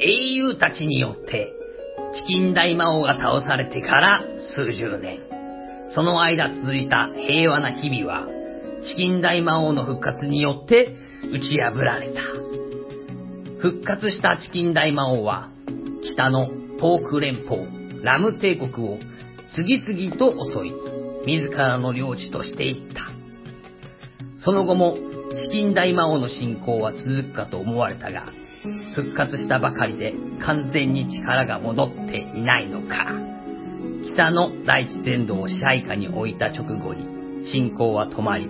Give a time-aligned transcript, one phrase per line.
[0.00, 1.52] 英雄たちによって、
[2.14, 4.24] チキン大魔王が倒されてから
[4.54, 5.20] 数十年。
[5.90, 8.28] その間続いた平和な日々は、
[8.84, 10.94] チキン大魔王の復活によって
[11.32, 12.20] 打ち破られた。
[13.60, 15.50] 復活したチキン大魔王は、
[16.04, 17.66] 北のポーク連邦、
[18.04, 18.98] ラム帝国を
[19.56, 20.72] 次々と襲い、
[21.26, 23.10] 自らの領地としていった。
[24.44, 24.96] その後も、
[25.34, 28.32] チキン大魔王の進行は続くかと思われたが、
[28.94, 33.06] 復活したばかりで完全に力が戻っていないのか。
[34.04, 38.48] 北の大地全土を支配下に置いた直後に進行は止まり、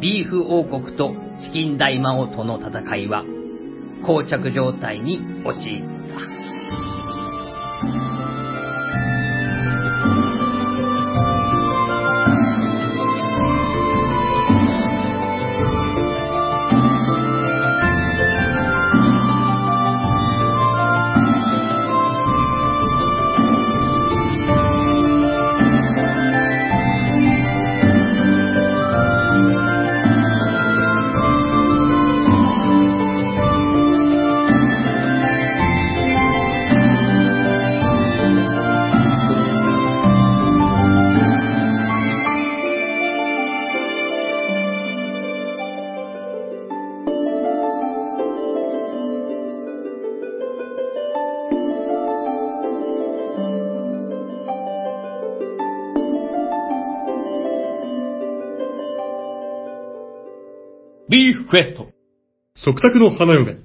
[0.00, 3.24] ビーフ王国とチキン大魔王との戦いは
[4.04, 5.95] 膠着状態に陥った。
[61.48, 61.86] クエスト。
[62.56, 63.56] 食卓の花嫁。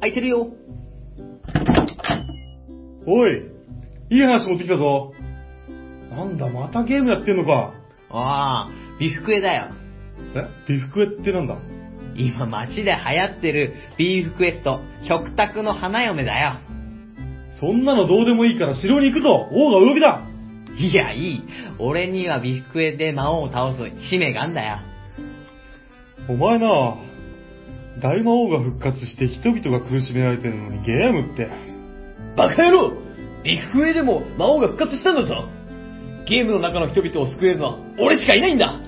[0.00, 0.48] 空いてるよ。
[3.06, 3.42] おい、
[4.10, 5.12] いい話持ってきたぞ。
[6.10, 7.74] なんだ、またゲームやってんのか。
[8.08, 9.66] ああ、ビフクエだよ。
[10.34, 10.72] え？
[10.72, 11.58] ビフクエってなんだ？
[12.16, 16.54] 今街で流行ってるビーフクエスト、食卓の花嫁だよ。
[17.60, 20.22] そんなのどうでもいいから城に行くぞ王がお呼びだ
[20.78, 21.42] いや、いい。
[21.78, 23.78] 俺にはビフクエで魔王を倒す
[24.10, 24.78] 使命があんだよ。
[26.28, 26.96] お前な
[28.02, 31.48] 大魔王が復活して人々が苦しめられてるのにゲームって。
[32.36, 32.92] バカ野郎
[33.42, 35.48] ビフクエでも魔王が復活したんだぞ
[36.28, 38.80] ゲームの中の人々を救えるのは俺しかいないんだは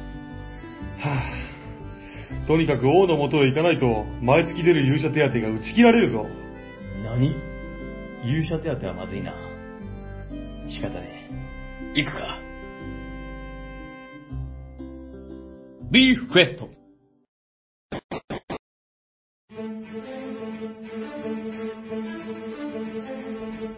[2.44, 6.26] ぁ、とにかく王の元へ行かないと、毎月出る勇者手当が打ち切られるぞ。
[7.04, 7.47] 何？
[8.24, 9.32] 勇者手当はまずいな。
[10.68, 11.28] 仕方ね
[11.94, 12.02] え。
[12.02, 12.38] 行くか。
[15.90, 16.68] ビーフクエスト。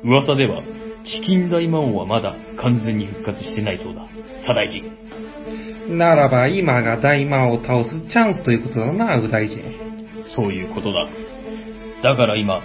[0.02, 0.62] 噂では、
[1.04, 4.08] チキン大魔王はまだ完全に復活してないそうだ。
[4.40, 5.98] 左大臣。
[5.98, 9.62] ならば今が大魔王を倒すチャンスということだな、右大臣。
[10.34, 11.06] そういうことだ。
[12.02, 12.62] だから今、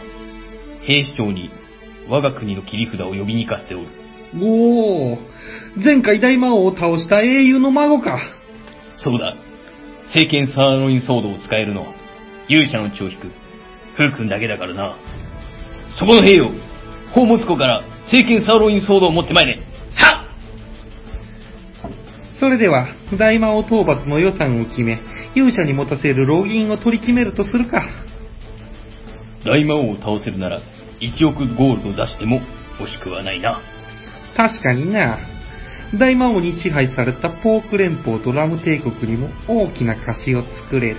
[0.82, 1.50] 兵士長に
[2.10, 3.88] 我が国の切り札を呼びに行かせておる。
[4.40, 5.18] おお、
[5.84, 8.20] 前回大魔王を倒した英雄の孫か。
[8.98, 9.36] そうだ。
[10.14, 11.94] 聖剣サーロインソードを使えるのは、
[12.48, 13.28] 勇者の血を引く、
[13.96, 14.98] フー君だけだからな。
[15.98, 16.52] そこの兵よ、
[17.10, 19.56] 宝物庫から聖剣サーロインソードを持ってまいれ。
[19.96, 20.26] はっ
[22.40, 25.02] それでは、大魔王討伐の予算を決め、
[25.36, 27.82] 勇者に持たせるロギンを取り決めるとするか。
[29.46, 30.62] 大魔王を倒せるなら、
[31.00, 32.42] 1億ゴールド出しても
[32.80, 33.62] 惜しくはないな。
[34.36, 35.20] 確かにな。
[35.98, 40.98] 大魔王に支配されたポーク連邦とラム帝国にも大きな貸しを作れる。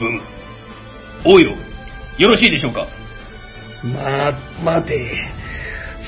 [0.00, 0.20] うむ。
[1.26, 1.50] 王よ、
[2.18, 2.86] よろしいでしょうか？
[3.84, 5.10] まあ、待て。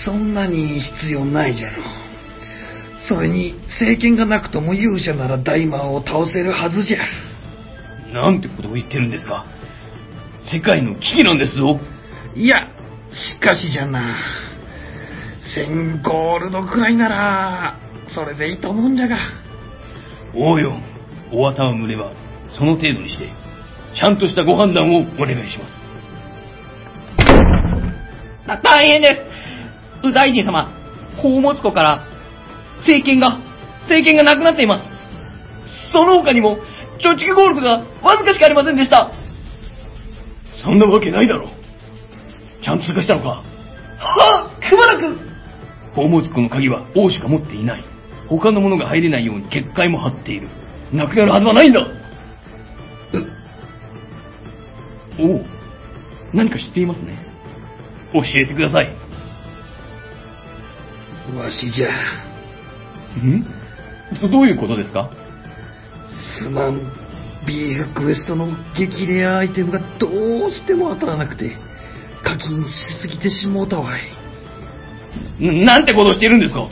[0.04, 1.82] そんなに必要ないじゃろ。
[3.08, 6.98] それに、政権がなくとも勇者なら大魔王を倒せるはずじゃ。
[8.12, 9.44] なんてことを言ってるんですか
[10.52, 11.78] 世界の危機なんですぞ。
[12.34, 12.68] いや、
[13.12, 14.16] しかしじゃな。
[15.56, 17.78] 1000ゴールドくらいなら、
[18.14, 19.18] それでいいと思うんじゃが。
[20.34, 20.76] 王よ、
[21.32, 22.12] お綿を群れは、
[22.56, 23.32] その程度にして、
[23.94, 25.80] ちゃんとしたご判断をお願いします。
[28.46, 29.26] た大変です
[30.02, 30.68] 右大臣様、
[31.16, 32.06] 宝物庫から、
[32.78, 33.38] 政権が、
[33.82, 34.84] 政権がなくなっています。
[35.92, 36.58] その他にも、
[36.98, 39.10] 貯蓄ゴールドがわずかしかありませんでした。
[40.62, 41.59] そんなわけないだろう。
[42.62, 43.42] ちゃんと通過したのか？
[43.98, 45.16] はっくまなく
[45.90, 47.84] 宝物庫の鍵は王しか持っていない。
[48.28, 50.48] 他の者が入れないように結界も張っている。
[50.92, 51.86] なくなるはずはないんだ
[55.18, 55.44] おお、
[56.32, 57.18] 何か知っていますね。
[58.14, 58.96] 教えてください。
[61.36, 61.88] わしじゃ。
[63.18, 63.44] ん？
[64.20, 65.10] どどういうことですか？
[66.38, 66.80] すまん。
[67.46, 70.08] ビーフクエストの激レアアイテムがど
[70.46, 71.58] うしても当たらなくて、
[72.22, 72.68] 課金し
[73.00, 74.02] すぎてしもうたわい。
[75.44, 76.68] んなんてことをしているんですか？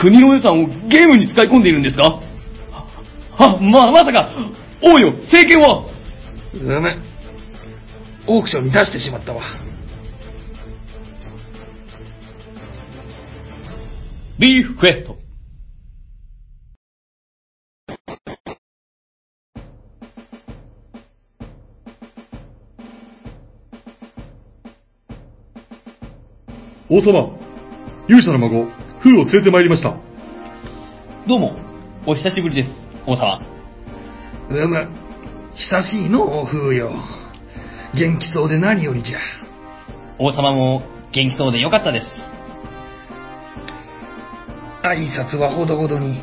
[0.00, 2.20] 国の予算をゲームに使い込んでいるんですか？
[3.32, 4.30] は、ま、まさか、
[4.82, 5.84] 王よ、政権は？
[6.54, 7.02] うむ。
[8.28, 9.42] オークションに出してしまったわ。
[14.38, 15.16] ビーフクエスト。
[26.94, 27.38] 王様、
[28.06, 28.66] 勇者の孫、
[29.02, 29.96] 風を連れてまいりました。
[31.26, 31.56] どうも、
[32.06, 32.68] お久しぶりです、
[33.06, 33.40] 王様。
[34.50, 34.88] うむ。
[35.54, 36.92] 久しいの、風よ。
[37.94, 39.18] 元気そうで何よりじゃ。
[40.18, 42.06] 王様も元気そうでよかったです。
[44.82, 46.20] 挨拶はほどほどに、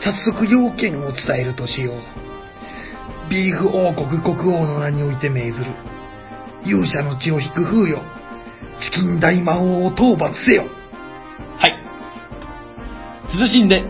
[0.00, 3.30] 早速要件を伝えるとしよう。
[3.30, 5.72] ビーフ王国国王の名において命ずる。
[6.64, 8.00] 勇者の血を引く風よ。
[8.80, 10.64] チキン大魔王を討伐せよ。
[11.56, 11.76] はい。
[13.28, 13.84] 謹んで、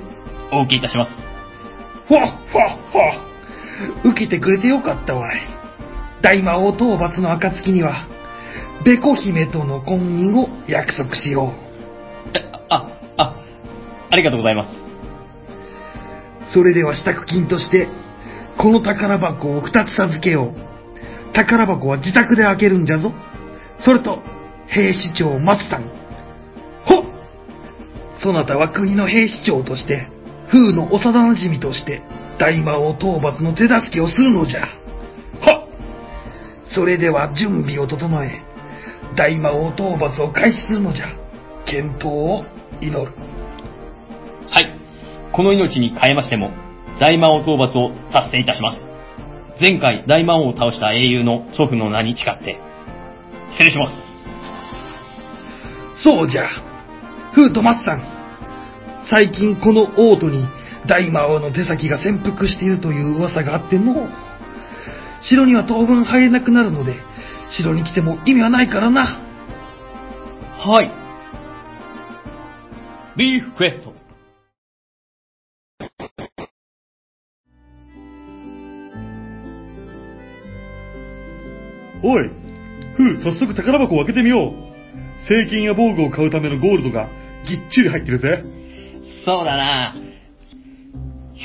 [0.53, 1.11] お受けいたします。
[2.07, 3.29] ふわっふわっふわ。
[4.05, 5.41] 受けてくれてよかったわい。
[6.23, 8.09] 大魔王討伐の暁には、
[8.85, 11.53] ベコ姫との婚姻を約束しよ
[12.35, 12.39] え、
[12.69, 13.35] あ、あ、
[14.11, 14.77] ありがとうございます。
[16.51, 16.53] う。
[16.53, 17.89] それでは支度金として、
[18.57, 21.35] この宝箱を二つ授けよう。
[21.35, 23.13] 宝箱は自宅で開けるんじゃぞ。
[23.81, 24.23] それと、
[24.69, 25.83] 兵士長松さん。
[26.85, 27.05] ほっ
[28.23, 30.09] そなたは国の兵士長として、
[30.51, 32.03] 風の幼馴染として、
[32.39, 34.61] 大魔王討伐の手助けをするのじゃ。
[34.61, 35.69] はっ
[36.71, 38.43] それでは準備を整え、
[39.17, 41.07] 大魔王討伐を開始するのじゃ。
[41.67, 42.45] 健闘を
[42.81, 43.13] 祈る。
[44.51, 44.79] はい。
[45.33, 46.51] この命に変えましても、
[47.01, 48.79] 大魔王討伐を達成いたします。
[49.61, 52.59] 前回大魔王を倒した英雄の祖父の名に誓って、
[53.51, 54.08] 失礼します。
[56.03, 56.49] そうじゃ。
[57.35, 58.03] フートマスさん。
[59.11, 60.47] 最近この王都に
[60.87, 64.09] 大魔王の手先が潜伏しているという噂があってのう。
[65.23, 66.95] 城には当分入れなくなるので、
[67.51, 69.25] 城に来ても意味はないからな。
[70.59, 70.93] はい。
[73.17, 73.93] ビーフクエスト。
[82.01, 82.31] おい、
[82.97, 84.68] 風、早速宝箱を開けてみよう。
[85.27, 87.09] 聖金や防具を買うためのゴールドが
[87.49, 88.45] ぎっちり入ってるぜ。
[89.25, 89.95] そうだな。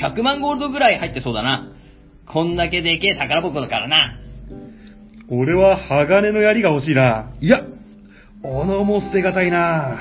[0.00, 1.72] 100万ゴールドぐらい入ってそうだな。
[2.26, 4.18] こんだけでけえ宝箱だからな。
[5.30, 7.32] 俺は鋼の槍が欲しいな。
[7.40, 7.62] いや、
[8.42, 9.98] 斧も捨てがたいな。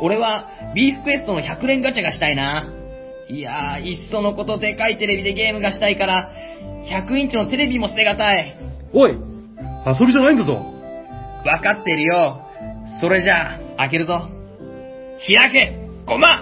[0.00, 2.72] 俺はビーフクエストの100連ガチャがしたいな。
[3.28, 6.30] いやー、いっそのことでかいテレビでゲームがしたいから、
[6.90, 8.54] 100インチのテレビも捨てがたい。
[8.92, 10.54] おい、遊びじゃないんだぞ。
[11.46, 12.43] わかってるよ。
[13.04, 14.30] それじゃあ、開けるぞ。
[15.42, 16.36] 開けごま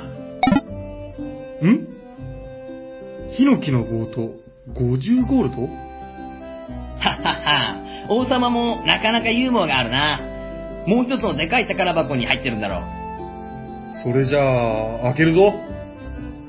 [1.60, 1.88] ん？
[3.36, 4.36] ヒノキの棒と
[4.68, 5.62] 50ゴールド？
[5.62, 8.06] はっはっは。
[8.10, 10.20] 王様もなかなかユーモアがあるな。
[10.86, 12.82] もう一つのでかい宝箱に入ってるんだろう。
[14.04, 14.38] それじゃ
[15.00, 15.52] あ、開けるぞ。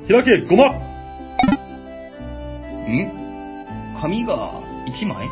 [0.09, 0.81] 開け、ごまん
[3.99, 4.61] 紙が
[4.93, 5.27] 1枚？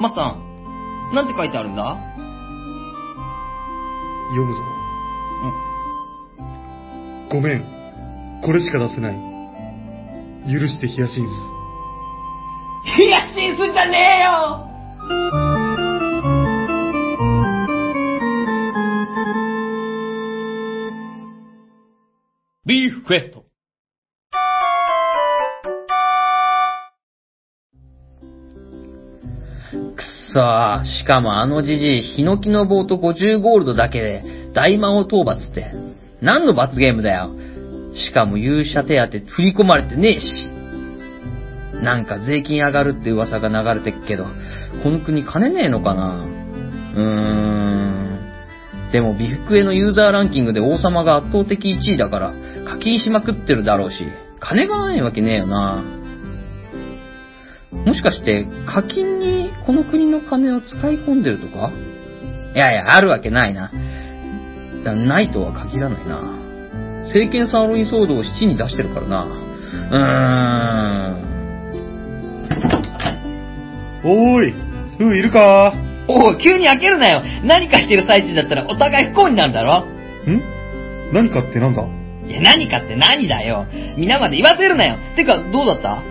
[0.00, 1.98] マスタン、なんて書いてあるんだ？
[4.30, 4.60] 読むぞ。
[7.30, 8.40] ごめん。
[8.42, 9.30] これしか出せない。
[10.52, 11.30] 許してヒヤシンス。
[12.96, 14.66] ヒヤシンスじゃねえよ
[22.66, 23.49] ビーフクエスト。
[30.30, 35.72] くそー、しかもあのじじい、ヒノキの棒と50ゴールドだけで大魔王討伐って、
[36.22, 37.30] 何の罰ゲームだよ。
[37.94, 40.46] しかも勇者手当振り込まれてねえし。
[41.82, 44.26] なんか税金上がるって噂が流れてっけど、
[44.82, 46.22] この国金ねえのかな
[46.94, 48.20] うーん。
[48.92, 52.32] でも、ビフクエのユーザーランキングで王様が圧倒的1位だから、
[52.68, 54.04] 課金しまくってるだろうし、
[54.40, 55.99] 金がないわけねえよな。
[57.86, 61.72] もしかして、課金にこの国の金を使い込んでるとか？
[62.54, 63.70] いやいや、あるわけないな。
[64.84, 66.20] だないとは限らないな。
[67.04, 69.24] 政権サーロイン騒動を7に出してるからな。
[69.24, 71.30] うーん。
[74.02, 74.54] おーい、
[74.98, 75.74] ふういるか？
[76.08, 77.22] おい、急に開けるなよ。
[77.44, 79.80] 何かしてる最中だったらお互い不幸になるだろ？
[79.80, 80.42] ん？
[81.12, 81.82] 何かってなんだ？
[82.26, 83.66] いや、何かって何だよ。
[83.96, 84.96] 皆まで言わせるなよ。
[85.16, 86.02] てか、どうだった？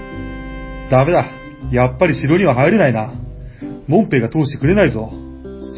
[0.92, 1.26] ダメだ。
[1.72, 3.14] やっぱり城には入れないな。
[3.88, 5.12] 門兵が通してくれないぞ。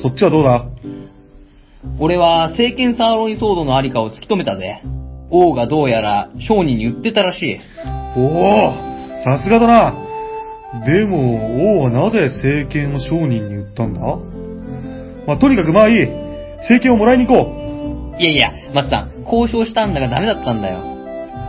[0.01, 0.65] そっちはどうだ？
[1.99, 4.81] 俺は、聖剣サーロインソードのありかを突き止めたぜ。
[5.29, 7.59] 王がどうやら商人に売ってたらしい。
[8.17, 8.73] おお
[9.23, 9.95] さすがだな。
[10.85, 14.01] でも、王はなぜ聖剣を商人に売ったんだ？
[15.27, 16.07] まあ、とにかくまあいい。
[16.67, 20.79] 聖剣をもらいに行こいやいや、松さん、交渉したんだがダメだったんだよ。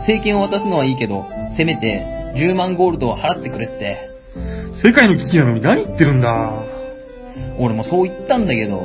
[0.07, 1.25] 聖剣を渡すのはいいけど、
[1.57, 4.12] せめて10万ゴールドを払ってくれって。
[4.73, 4.77] う。
[4.87, 6.51] 世界の危機なのに何言ってるんだ？
[7.59, 8.81] 俺もそう言ったんだけど、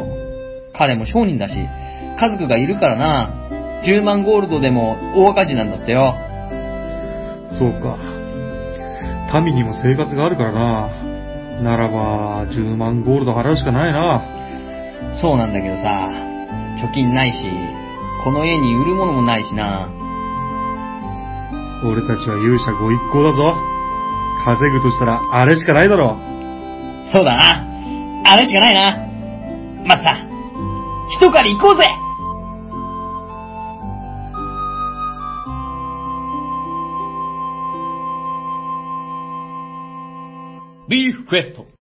[0.76, 3.34] 彼も商人だし、家族がいるからな。
[3.86, 6.14] 10万ゴールドでも大赤字なんだってよ。
[7.58, 7.96] そうか。
[9.40, 10.88] 民にも生活があるからな。
[11.62, 14.22] ならば、10万ゴールド払うしかないな。
[15.20, 16.08] そうなんだけどさ、
[16.82, 17.38] 貯金ないし、
[18.24, 19.88] この家に売るものもないしな。
[21.84, 23.54] 俺たちは勇者ご一行だぞ。
[24.44, 26.16] 稼ぐとしたら、あれしかないだろ
[27.12, 27.66] そうだな。
[28.32, 29.08] あれしかないな。
[29.86, 30.28] 松さん、
[31.10, 31.84] 一狩り行こうぜ
[40.88, 41.77] ビーフクエスト。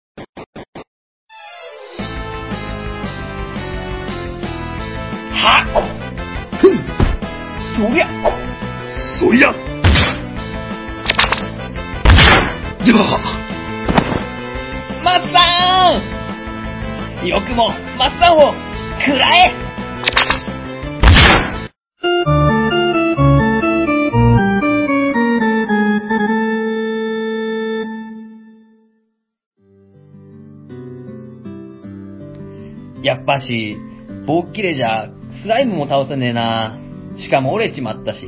[33.07, 33.77] やっぱし、
[34.25, 35.07] 棒っきれじゃ、
[35.41, 36.77] スライムも倒せねえな。
[37.17, 38.27] しかも折れちまったし。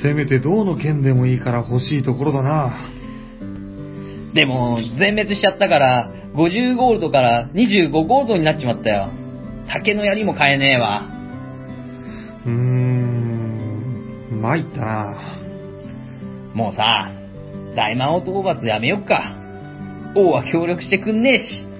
[0.00, 2.92] せめて銅の剣でもいいから欲しいところだな。
[4.34, 9.10] でも、全滅しちゃったから、50ゴールドから25ゴールドになっちまったよ。
[9.68, 11.02] 竹の槍も買えねえわ。
[12.46, 15.16] うーん、参ったな。
[16.54, 17.10] もうさ、
[17.74, 19.34] 大魔王討伐やめよっか。
[20.14, 21.73] 王は協力してくんねえし。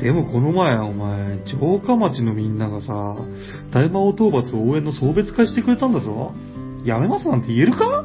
[0.00, 3.16] でもこの前、お前、城下町のみんながさ、
[3.72, 6.32] 大魔王討伐応援の送別会してくれたんだぞ。
[6.84, 7.84] やめますなんて言えるか？
[7.84, 8.04] う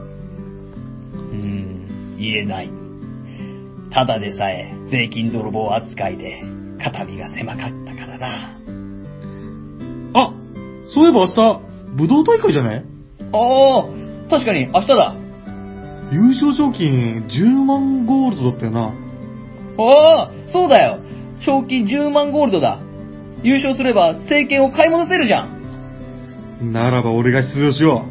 [1.31, 2.71] ーん、言えない。
[3.91, 6.43] ただでさえ、税金泥棒扱いで、
[6.83, 8.27] 肩身が狭かったからな。
[10.15, 10.33] あ、
[10.89, 11.61] そういえば明日、
[11.95, 12.85] 武道大会じゃね
[13.31, 13.85] ああ、
[14.31, 15.15] 確かに明日だ。
[16.11, 18.93] 優勝賞金10万ゴールドだったよな。
[19.77, 20.99] ああ、そうだよ。
[21.45, 22.79] 賞金10万ゴールドだ。
[23.43, 26.71] 優勝すれば、政権を買い戻せるじゃん。
[26.71, 28.05] ならば俺が出場しよ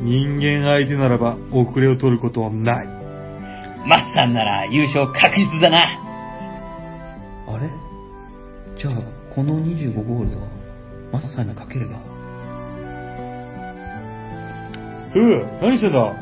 [0.00, 0.04] う。
[0.04, 2.86] 人間相手ならば遅れを取ることはない。
[3.86, 5.84] マスさんなら優勝確実だな。
[7.48, 7.68] あれ？
[8.78, 8.94] じゃあ、
[9.34, 10.38] この25ゴールド、
[11.12, 11.98] マスさんにかければ？
[15.12, 16.14] ふう、何してんだ？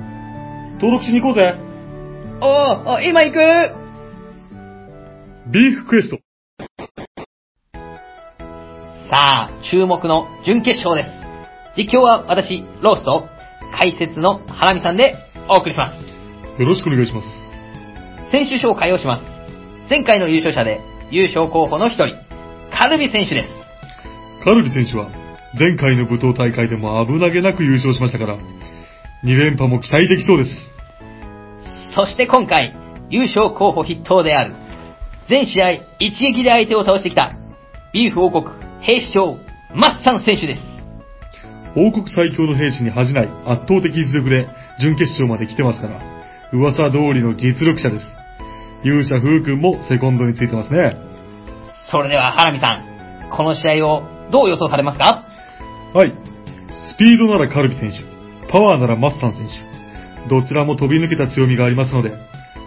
[0.75, 1.55] 登録しに行こうぜ。
[2.41, 3.39] ああ、今行く
[5.51, 6.19] ビーフクエスト。
[9.11, 11.11] さあ、注目の準決勝です。
[11.77, 13.29] 実況は私、ロースと、
[13.79, 15.15] 解説のハラミさんで
[15.49, 16.61] お送りします。
[16.61, 17.27] よろしくお願いします。
[18.33, 19.23] 選手紹介をします。
[19.89, 20.81] 前回の優勝者で、
[21.13, 22.17] 優勝候補の一人、
[22.77, 24.45] カルビ選手です。
[24.45, 25.09] カルビ選手は、
[25.57, 28.39] 前回の武闘大会でも危なげなく優勝しましたから、
[29.23, 30.51] 2連覇も期待できそうです。
[31.95, 32.75] そして今回、
[33.09, 34.57] 優勝候補筆頭である、
[35.29, 35.71] 全試合
[36.01, 37.35] 一撃で相手を倒してきた、
[37.93, 39.37] ビーフ王国兵士長、
[39.75, 40.63] マッサン選手です。
[41.75, 44.47] 王国最強の兵士に恥じない圧倒的実力で
[44.81, 46.01] 準決勝まで来てますから、
[46.53, 48.07] 噂通りの実力者です。
[48.85, 50.97] 勇者風君もセコンドについてますね。
[51.91, 55.25] それでは、ハラミさん、この試合をどう予想されますか？
[55.93, 56.15] はい。
[56.87, 58.05] スピードならカルビ選手、
[58.53, 60.29] パワーならマッサン選手。
[60.29, 62.13] どちらも飛び抜けた強みがありますので、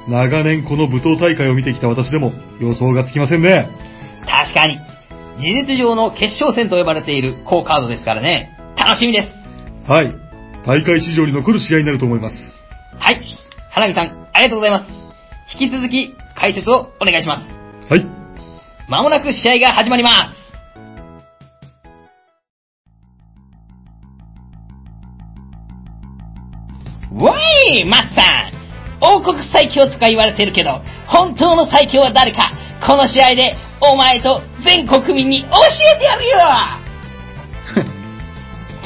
[0.10, 3.70] 長年この武闘大会を見てきた私でも予想がつきませんね。
[4.28, 4.80] 確かに、
[5.40, 8.58] 事実上の決勝戦と呼ばれている好カードですからね。
[8.78, 9.90] 楽しみです。
[9.90, 10.14] はい。
[10.68, 12.36] 大会史上に残る試合になると思います。
[13.00, 13.22] はい。
[13.72, 14.86] 花見さん、ありがとうございます。
[15.58, 17.44] 引き続き、解説をお願いします。
[17.90, 18.06] はい。
[18.90, 20.40] まもなく試合が始まります。
[27.14, 27.36] わ
[27.74, 28.60] いマッさん
[29.02, 32.52] 王国最強とか言われてるけど、本当の最強は誰か、
[32.86, 35.48] この試合で、お前と全国民に教
[35.96, 36.38] えてやるよ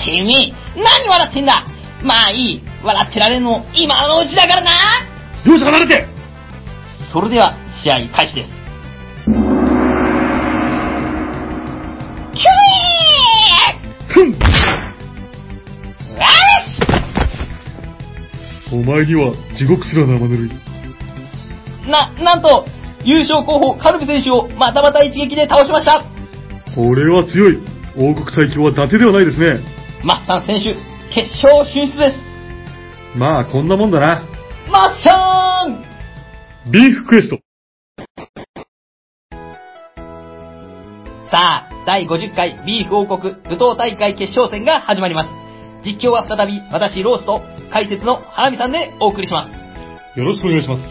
[0.06, 1.66] 君、何笑ってんだ？
[2.04, 2.62] まあいい。
[2.84, 4.72] 笑ってられるの今のうちだからな
[5.46, 6.06] 両者離れて
[7.14, 8.50] それでは、試合開始です。
[9.26, 9.34] キュ
[14.26, 14.30] イー
[16.18, 16.26] よ
[16.68, 16.82] し
[18.74, 20.52] お前には地獄すら生ぬるい。
[21.90, 22.66] な、なんと、
[23.06, 26.04] 優勝候補カルビ選手をまたまた一撃で倒しました
[26.76, 27.60] これは強い。
[27.96, 29.60] 王国最強は伊達ではないですね。
[30.04, 30.74] マッサン選手、
[31.14, 32.18] 決勝進出です
[33.18, 34.24] まあ、こんなもんだな。
[34.72, 35.84] マッサン
[36.72, 37.40] ビーフクエスト。
[41.30, 45.30] さあ、第50回ビーフ王国武闘大会決勝戦が始まります。
[45.86, 47.42] 実況は再び私ロースと
[47.72, 50.20] 解説のハラミさんでお送りします。
[50.20, 50.84] よろしくお願いします。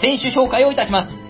[0.00, 1.23] 選手紹介をいたします。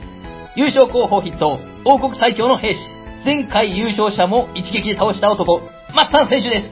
[0.57, 2.81] 優勝候補筆頭、王国最強の兵士、
[3.25, 5.61] 前回優勝者も一撃で倒した男、
[5.93, 6.71] マッサン選手です。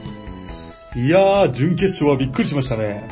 [0.97, 3.09] いやー、準決勝はびっくりしましたね。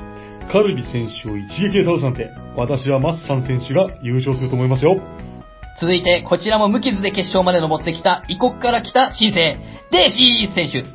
[0.49, 4.95] カルビ選手を一撃で倒すなんて、私はマッサン選手が優勝すると思いますよ。
[5.81, 9.57] 続いて、こちらも無傷で決勝まで登ってきた異国から来た新星、
[9.91, 10.85] デイシー選手。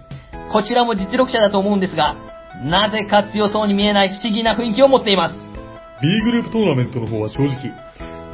[0.51, 2.17] こちらも実力者だと思うんですが、
[2.65, 5.35] なぜか強そうに見えない不思議な雰囲気を持っています。
[6.01, 7.86] B グループトーナメントの方は正直、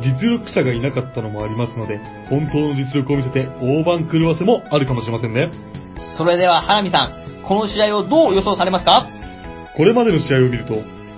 [0.03, 5.51] 実力者がいなかったのもありますので、本当の実力を見せて大番狂わせもあるかもしれませんね。
[6.19, 9.09] それでは、ハラミさん、この試合をどう予想されますか？
[9.77, 10.75] これまでの試合を見ると、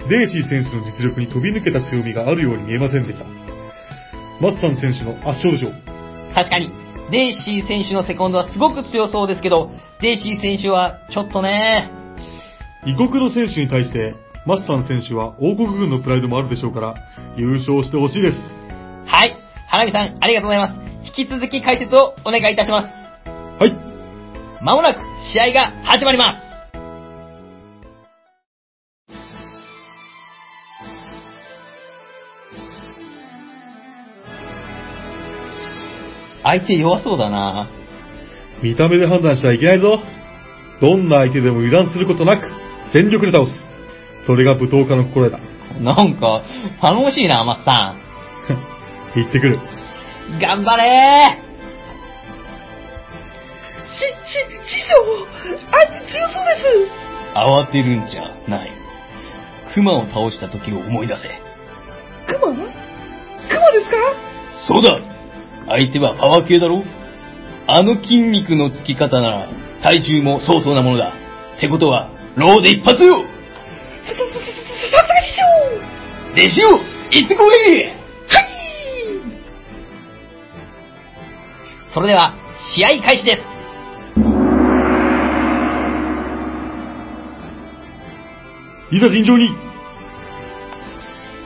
[0.09, 3.25] デイシー選手の実力に飛び抜けた強みがあるように見えませんでした。
[4.41, 5.73] マッサン選手の圧勝でしょう。
[6.35, 6.71] 確かに、
[7.11, 11.91] デイシー選手のセコンドはすごく強そうですけど、デイシー選手はちょっとね、
[12.87, 14.15] 異国の選手に対して、
[14.47, 16.95] マッサン選手は王国軍のプライドもあるでしょうから、
[17.37, 18.39] 優勝してほしいです。
[19.07, 19.35] はい、
[19.69, 20.85] ハラミさん、ありがとうございます。
[21.05, 22.89] 引き続き解説をお願いいたします。
[23.29, 23.73] はい。
[24.63, 25.01] まもなく
[25.33, 26.45] 試合が始まります。
[36.43, 37.71] 相手弱そうだな
[38.63, 39.99] 見た目で判断してはいけないぞ。
[40.81, 42.51] どんな相手でも油断することなく、
[42.93, 43.53] 全力で倒す。
[44.27, 45.55] それが舞踏家の心得だ。
[45.81, 46.43] なんか、
[46.81, 47.97] 頼もしいな、マッサ
[49.15, 49.59] 行ってくる。
[49.59, 50.39] ん。
[50.39, 51.39] 頑張れ
[53.87, 54.03] し、し、
[54.67, 54.95] 師匠
[55.71, 56.65] 相手強そうです
[57.35, 58.71] 慌てるんじゃない。
[59.75, 61.23] 熊を倒した時を思い出せ。
[62.27, 62.65] クマクマ
[63.73, 63.97] ですか？
[64.67, 65.01] そうだ
[65.67, 66.83] 相手はパワー系だろ
[67.67, 69.49] あの筋肉のつき方なら、
[69.83, 71.13] 体重も相当なものだ。
[71.57, 75.43] ってことは、ローで一発よさ、さ、さ、さ、さすが師匠
[76.33, 76.79] 弟子よ
[77.11, 78.04] 行ってこい
[81.95, 82.35] それでは、
[82.75, 83.39] 試合開始です。
[88.91, 89.49] いざ尋常に。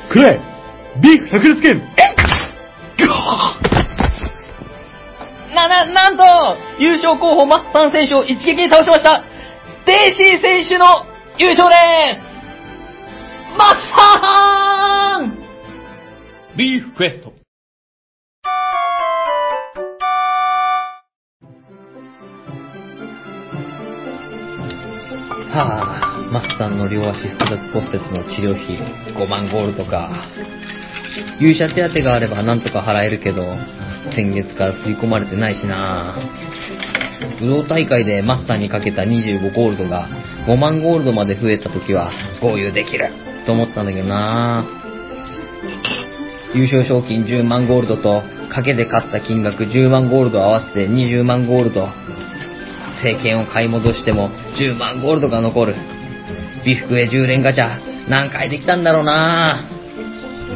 [0.08, 0.40] くらえ
[1.02, 1.82] ビーフ百裂拳
[5.54, 6.24] な、な、なんと、
[6.78, 9.22] 優勝候補マッサン選手を一撃で倒しました。
[9.84, 11.04] デイシー選手の
[11.38, 11.76] 優勝で
[12.20, 15.38] すマッサン
[16.56, 17.37] ビーフクエスト。
[25.64, 28.78] はあ、マスターの両足複雑骨折の治療費
[29.14, 30.10] 5万ゴールドか。
[31.40, 33.42] 勇者手当があればなんとか払えるけど、
[34.14, 36.16] 先月から振り込まれてないしな。
[37.40, 40.08] 武道大会でマスターにかけた25ゴールドが
[40.46, 43.10] 5万ゴールドまで増えた時は合流できる
[43.46, 44.64] と思ったんだけどな。
[46.54, 51.88] 優勝賞金10万ゴールドと賭けで勝った金額10万ゴールド合わせて20万ゴールド。
[53.02, 54.30] 政権を買い戻しても
[54.60, 55.74] 10万ゴールドが残る。
[56.64, 57.80] 美福へ10連ガチャ、
[58.10, 59.64] 何回できたんだろうな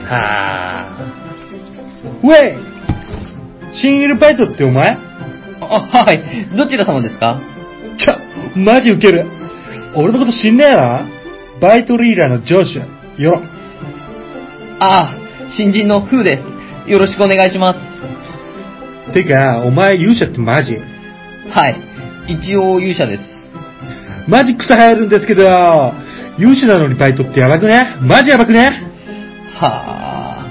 [0.09, 2.27] はぁ。
[2.27, 4.97] ウェイシングルバイトってお前？
[5.61, 6.57] あ、はい。
[6.57, 7.41] どちら様ですか？
[7.99, 9.25] ちょ、マジウケる。
[9.97, 11.07] 俺のこと知んねえな
[11.61, 13.23] バイトリーダーのジョシュ。
[13.23, 13.43] よろ。
[14.81, 15.17] ああ、
[15.57, 16.91] 新人のフーです。
[16.91, 17.75] よろしくお願いしま
[19.15, 20.73] てか、お前勇者ってマジ？
[20.75, 20.81] す。
[21.51, 21.92] はい。
[22.29, 23.25] 一応勇者です。
[24.29, 25.43] マジ草生えるんですけど、
[26.39, 27.97] 勇者なのにバイトってやばくね？
[28.01, 28.83] マジやばくね？
[29.61, 30.47] は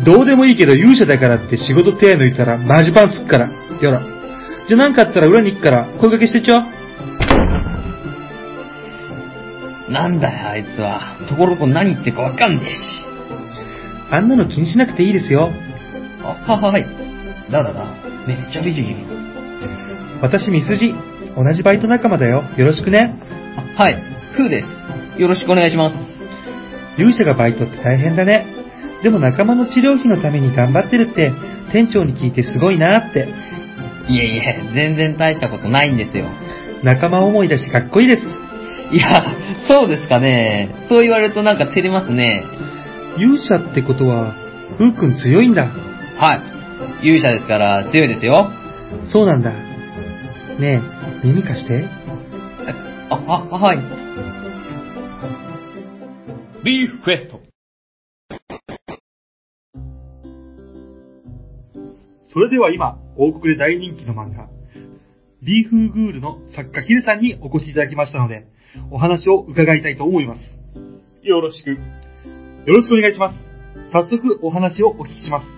[0.00, 0.04] あ。
[0.04, 3.48] どうでもいいけど勇者だからって仕事手抜いたらマジパンつくから。
[3.80, 4.00] よろ。
[4.68, 6.62] じゃあなんかあったら裏に行くから声かけしてちょ。
[9.88, 11.16] なんだよ、あいつは。
[11.28, 12.82] ところどころ何言ってるかわかんねえし。
[14.10, 15.50] あんなの気にしなくていいですよ。
[16.22, 16.86] あ、は、は、はい。
[17.50, 17.84] だだだ。
[18.26, 19.25] めっちゃ美人。
[20.26, 20.92] 私ミスジ。
[21.36, 22.42] 同じバイト仲間だよ。
[22.56, 23.14] よろしくね。
[23.76, 24.02] はい、
[24.34, 25.20] フーです。
[25.20, 25.94] よろしくお願いします。
[26.98, 28.44] 勇者がバイトって大変だね。
[29.04, 31.32] でも仲間の治療費のために頑張ってるって、
[31.72, 33.28] 店長に聞いてすごいなって。
[34.08, 36.26] いえいえ、全然大したことないんですよ。
[36.82, 38.22] 仲間思いだしかっこいいです。
[38.92, 39.22] いや、
[39.68, 40.74] そうですかね。
[40.88, 42.42] そう言われるとなんか照れますね。
[43.18, 44.32] 勇者ってことは、
[44.76, 45.66] ふうくん強いんだ。
[45.66, 46.34] は
[47.02, 47.06] い。
[47.06, 48.50] 勇者ですから強いですよ。
[49.12, 49.65] そうなんだ。
[50.58, 50.80] ね
[51.22, 51.84] え、耳貸して。
[53.10, 53.76] あ、あ、はい。
[56.64, 57.40] ビーフクエスト。
[62.24, 64.48] それでは今、王国で大人気の漫画、
[65.42, 68.46] ビーフーグールの作家ヒデさんにお越しいただきましたので、
[68.90, 70.40] お話を伺いたいと思います。
[71.22, 71.68] よろしく。
[71.68, 71.76] よ
[72.66, 73.38] ろしくお願いします。
[73.92, 75.48] 早速お話をお聞きします。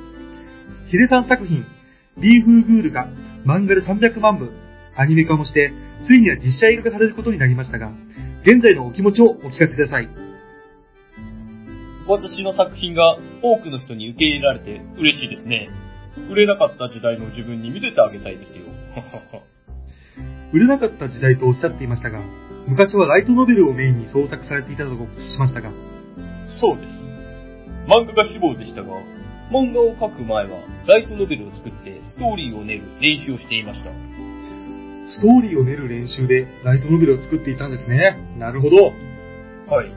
[0.88, 1.64] ヒデさん作品、
[2.20, 3.06] ビーフーグールが
[3.46, 4.50] 漫画で300万部、
[4.98, 5.72] アニメ化もして、
[6.04, 7.92] ついには実写映画化されることになりましたが、
[8.42, 10.08] 現在のお気持ちをお聞かせください。
[12.08, 15.68] 私の作品が多くの人に受け入れられて嬉しいですね。
[16.28, 18.64] 売れなかった時代の自分に見せてあげたいですよ。
[20.52, 22.20] 売れなかった時代とおっしゃっていましたが、
[22.66, 25.70] 昔はライトノベルをメインに創作されていたとしましたが、
[26.60, 27.00] そうです。
[27.86, 28.88] 漫画が志望でしたが、
[29.52, 34.17] 漫画を描く前はライトノベルを作ってストーリーを練る練習をしていました。
[35.16, 38.18] ストーリーを練る練習でライトノベルを作っていたんですね。
[38.36, 38.76] なるほど。
[39.72, 39.92] はい。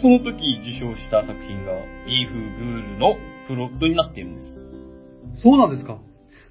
[0.00, 1.72] その時受賞した作品が
[2.06, 5.42] ビーフグールのプロットになっているんです。
[5.42, 5.98] そうなんですか。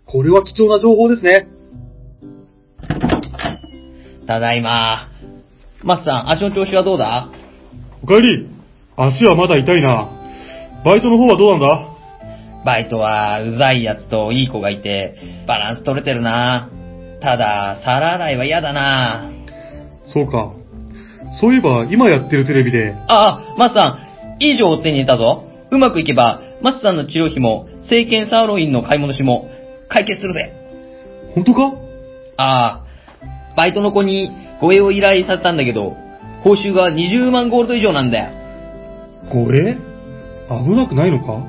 [0.06, 1.48] これは貴重な情報ですね。
[4.28, 5.10] ただいま。
[5.84, 7.30] マスさん、足の調子はどうだ？
[8.04, 8.48] おかえり。
[8.96, 10.10] 足はまだ痛いな。
[10.86, 11.90] バイトの方はどうなんだ？
[12.66, 16.70] バイトはうざいやつといい子がいて、バランス取れてるな。
[17.24, 19.32] ただ、皿洗いは嫌だな。
[20.14, 20.52] そうか。
[21.40, 23.98] そういえば、今やってるテレビで、あ、マスさ
[24.40, 25.46] ん、いい情報手に入れたぞ。
[25.72, 29.50] うまくいけば、マスさんの治療費も、聖剣サーロインの買い戻しも、
[29.88, 30.52] 解決するぜ。
[31.34, 31.74] 本当か？
[32.36, 32.84] ああ、
[33.56, 35.96] バイトの子に護衛を依頼されたんだけど、
[36.44, 38.32] 報酬が20万ゴールド以上なんだよ。
[39.32, 39.78] 護衛？
[40.50, 41.42] 危なくないのか？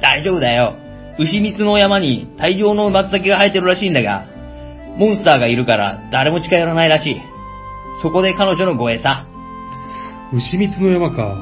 [0.00, 0.74] 大丈夫だよ。
[1.18, 4.26] 牛蜜の山に大量の松茸が生えてるらしいんだが、
[4.98, 7.20] モンスターがいるから誰も近寄らないらしい。
[8.02, 9.26] そこで彼女の護衛さ。
[10.32, 11.36] 牛蜜の山か。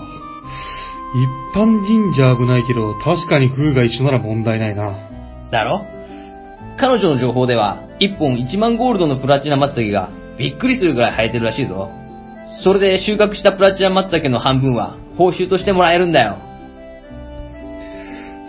[1.14, 4.92] 一般人じゃ危ないけど、確かに風が一緒なら問題ないな。
[5.50, 5.82] だろ？
[6.76, 11.88] 彼女の情報では、1本1万ゴールドのプラチナ松茸がびっくりするぐらい生えてるらしいぞ。
[12.64, 16.36] それで収穫したプラチナ松茸の半分は報酬としてもらえるんだよ。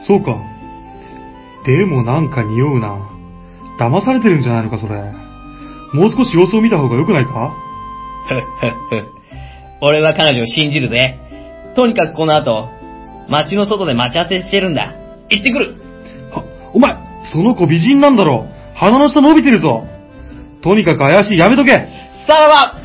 [0.08, 0.36] そうか。
[1.66, 3.15] でもなんか匂うな。
[3.80, 4.96] 騙されてるんじゃないのか、それ。
[5.94, 7.54] もう少し様子を見た方が良くないか？
[8.28, 9.08] ふっふっふ。
[9.82, 11.20] 俺は彼女を信じるぜ。
[11.76, 12.70] とにかくこの後、
[13.30, 14.94] 街の外で待ち合わせしてるんだ。
[15.30, 15.76] 行ってくる
[16.32, 16.96] は、お前、
[17.32, 19.84] その子美人なんだろ鼻の下伸びてるぞ
[20.62, 21.72] とにかく怪しい、やめとけ
[22.28, 22.82] さらば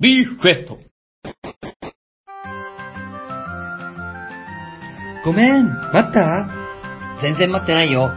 [0.00, 0.78] ビーフクエスト。
[5.24, 6.61] ごめん、待った
[7.22, 8.10] 全然待ってないよ。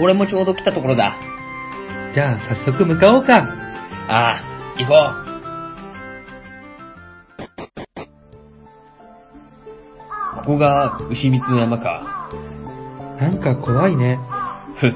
[0.00, 1.14] 俺もちょうど来たところだ。
[2.14, 3.34] じゃあ早速向かおうか。
[4.08, 4.42] ああ、
[4.78, 5.26] 行こう。
[10.38, 12.30] ここが牛蜜の山か。
[13.20, 14.18] なんか怖いね。
[14.78, 14.92] ふっ。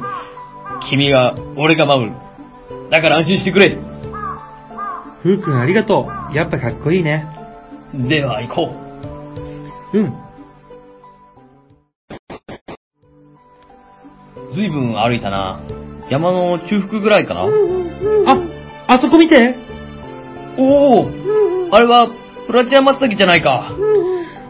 [0.89, 2.13] 君が、俺が守る。
[2.91, 3.77] だから安心してくれ。
[5.23, 6.37] ふうくんありがとう。
[6.37, 7.27] やっぱかっこいいね。
[7.93, 8.71] では行こ
[9.93, 9.99] う。
[9.99, 10.30] うん。
[14.53, 15.61] ずいぶん歩いたな。
[16.11, 17.43] 山の中腹ぐらいかな。
[17.45, 17.47] あ、
[18.89, 19.55] あそこ見て
[20.59, 21.11] おお
[21.73, 22.11] あれは、
[22.47, 23.73] プラチナ松茸じゃないか。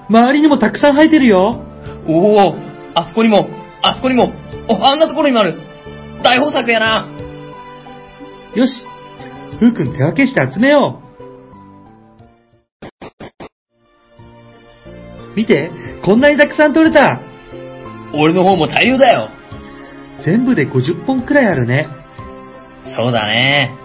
[0.08, 1.62] 周りにもたくさん生えてるよ。
[2.08, 2.54] おお
[2.94, 3.48] あそこにも、
[3.82, 4.32] あそこにも、
[4.68, 5.58] お、あんなところにもある。
[6.22, 7.08] 大豊作やな。
[8.54, 8.84] よし。
[9.58, 11.00] ふうくん手分けして集めよ
[15.34, 15.36] う。
[15.36, 15.70] 見て、
[16.04, 17.20] こんなにたくさん取れた。
[18.14, 19.28] 俺の方も大量だよ。
[20.24, 21.88] 全部で50本くらいあるね。
[22.96, 23.76] そうだね。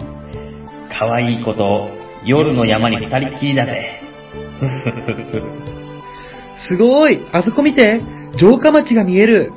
[0.98, 1.89] 可愛い子と
[2.24, 4.02] 夜の山に二人っきりだぜ。
[6.67, 8.02] すごいあそこ見て
[8.38, 9.52] 城下町が見える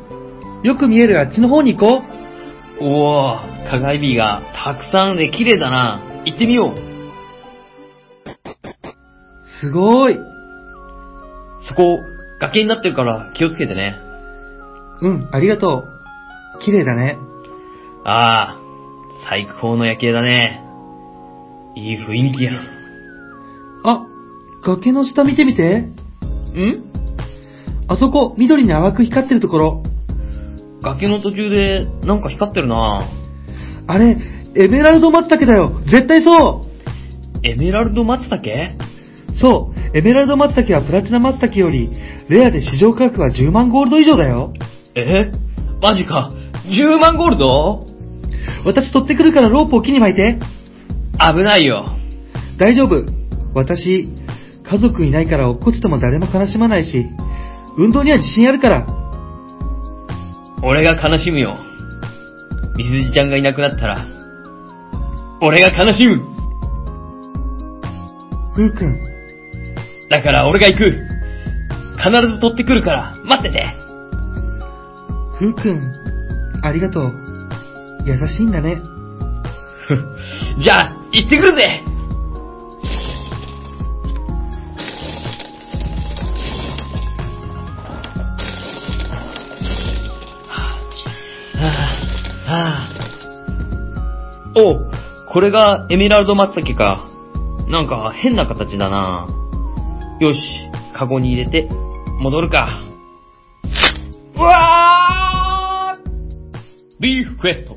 [0.63, 2.03] よく見えるあっちの方に行こ
[2.81, 3.37] うおお、
[3.69, 6.01] 課外日がたくさんで綺麗だな。
[6.25, 6.79] 行ってみよう。
[9.61, 10.17] すごい
[11.69, 11.99] そこ、
[12.41, 13.97] 崖になってるから気をつけてね。
[15.01, 15.98] うん、ありがとう。
[16.65, 17.19] 綺麗だね。
[18.05, 18.61] ああ、
[19.29, 20.63] 最高の夜景だね。
[21.77, 22.57] いい雰囲気やん。
[23.85, 24.07] あ、
[24.65, 25.79] 崖の下見てみて。
[25.79, 25.93] ん？
[27.87, 29.83] あそこ、緑に淡く光ってるところ。
[30.83, 33.09] 崖の途中でなんか光ってるな
[33.87, 34.17] あれ、
[34.57, 35.81] エメラルド松茸だよ。
[35.85, 37.47] 絶対そう。
[37.47, 38.43] エメラルド松茸？
[39.41, 41.91] そう、エメラルド松茸はプラチナ松茸より、
[42.29, 44.53] レアで市場価格は10万ゴールド以上だよ。
[44.95, 45.31] え？
[45.81, 46.33] マジか。
[46.67, 47.81] 10万ゴールド？
[48.65, 50.39] 私取ってくるからロープを木に巻いて。
[51.21, 51.87] 危ないよ。
[52.59, 53.05] 大丈夫。
[53.55, 54.09] 私、
[54.65, 57.07] 家族いないから落っこちても誰も悲しまないし、
[57.77, 58.87] 運動には自信あるから。
[60.63, 61.57] 俺が悲しむよ。
[62.77, 64.07] みすじちゃんがいなくなったら、
[65.41, 66.23] 俺が悲しむ。
[68.55, 69.01] ふうくん、
[70.11, 70.85] だから俺が行く。
[71.99, 73.67] 必ず取ってくるから、待ってて。
[75.39, 75.98] ふうくん、
[76.63, 77.13] ありがとう。
[78.05, 78.83] 優しいんだね。
[80.59, 81.83] じゃあ、行ってくるぜ
[90.49, 94.91] はぁ、はぁ、おう
[95.31, 97.07] これがエメラルド松茸か。
[97.69, 99.29] なんか変な形だな。
[100.21, 100.41] よし、
[100.95, 101.69] カゴに入れて、
[102.19, 102.81] 戻るか。
[104.35, 107.77] うわービーフクエスト。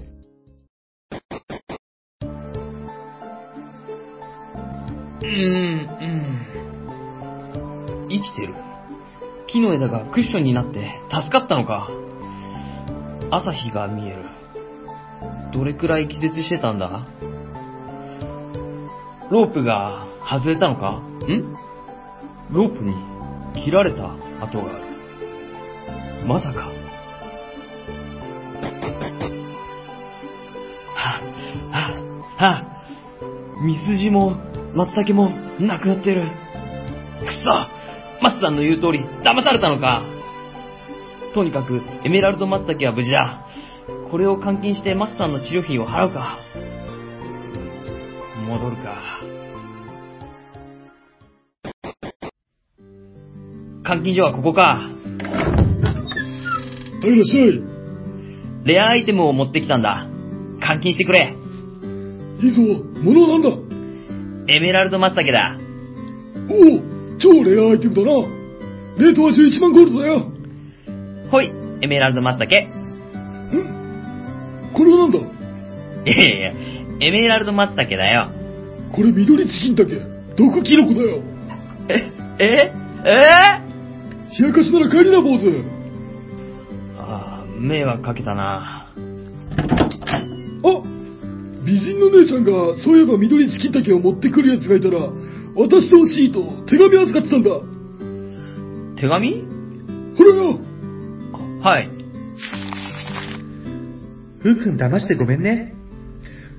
[5.22, 5.30] うーん、
[6.02, 6.08] う
[8.08, 8.08] ん。
[8.10, 8.56] 生きてる。
[9.48, 11.90] 木の枝がクッションになって助かったのか。
[13.30, 14.26] 朝日が見える。
[15.54, 17.06] どれくらい気絶してたんだ？
[19.30, 20.98] ロープが外れたのか？
[20.98, 21.56] ん？
[22.52, 22.96] ロープに
[23.64, 26.26] 切られた跡がある。
[26.26, 26.72] まさか。
[32.42, 34.36] はぁ、はぁ、ミスジも
[34.74, 36.24] 松茸もなくなってる。
[36.24, 36.28] く
[37.34, 37.44] そ
[38.24, 40.04] マスさんの言う通り、騙されたのか。
[41.36, 43.46] とにかく、エメラルド松茸は無事だ。
[44.10, 46.40] これを換金してマスさんの治療費を払うか。
[48.48, 49.20] 戻るか。
[53.84, 54.80] 換金所はここか。
[54.80, 54.90] は
[57.04, 57.62] い、いらっしゃい。
[58.66, 60.08] レアアイテムを持ってきたんだ。
[60.60, 61.41] 換金してくれ。
[62.42, 62.62] いいぞ、
[63.04, 63.50] 物はなんだ
[64.48, 65.58] エメラルド松茸だ。
[66.50, 66.82] おお、
[67.20, 68.08] 超レアアイテムだな。
[68.98, 70.32] レートは11万ゴールドだよ。
[71.30, 71.52] ほい、
[71.82, 72.68] エメラルド松茸。
[74.74, 75.20] これはなんだ？
[75.20, 75.22] い
[76.10, 76.52] やいや、
[77.00, 78.32] エメラルド松茸だよ。
[78.92, 79.92] これ緑チキン茸。
[80.36, 81.22] 毒キノコだよ。
[81.90, 82.72] え、え
[83.06, 84.42] え？
[84.42, 85.64] 冷やかしなら帰りな、坊主。
[86.98, 88.88] ああ、迷惑かけたな。
[90.64, 90.82] あ
[91.66, 92.52] 美人の姉ちゃんが、
[92.84, 95.00] そういえば緑チキン茸を持ってくる奴がいたら、
[95.56, 97.50] 渡してほしいと手紙預かってたんだ。
[99.00, 99.46] 手紙？
[100.18, 100.60] ほらよ。
[101.62, 101.90] はい。
[104.42, 105.74] ふうくん騙してごめんね。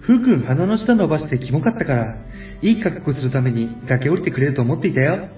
[0.02, 2.16] ふうくん鼻の下伸ばしてキモかったから、
[2.62, 5.28] いい格好するために崖降りてくれると思っていたよ。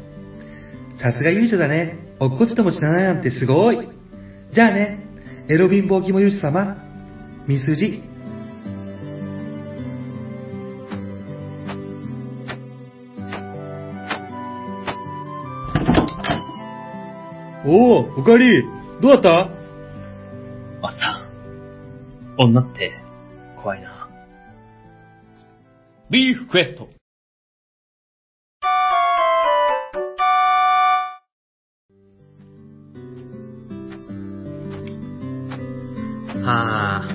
[1.01, 2.17] さすが勇者だね。
[2.21, 3.89] 落っこちても死なないなんてすごい。
[4.55, 5.07] じゃあね、
[5.49, 6.77] エロ貧乏肝勇者様、
[7.47, 8.03] みすじ。
[17.67, 18.63] おお、おかえり。
[19.01, 19.49] どうだった？
[20.83, 22.93] マスさん、女って
[23.63, 24.07] 怖いな。
[26.11, 26.89] ビーフクエスト。
[36.43, 37.09] はあ、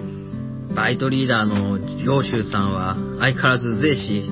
[0.76, 4.28] バイトリーダーの領州さんは相変わらずうぜえし、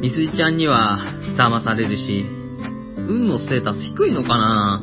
[0.00, 0.98] みすじちゃんには
[1.38, 2.26] 騙されるし、
[2.96, 4.82] 運のステータス低いのかな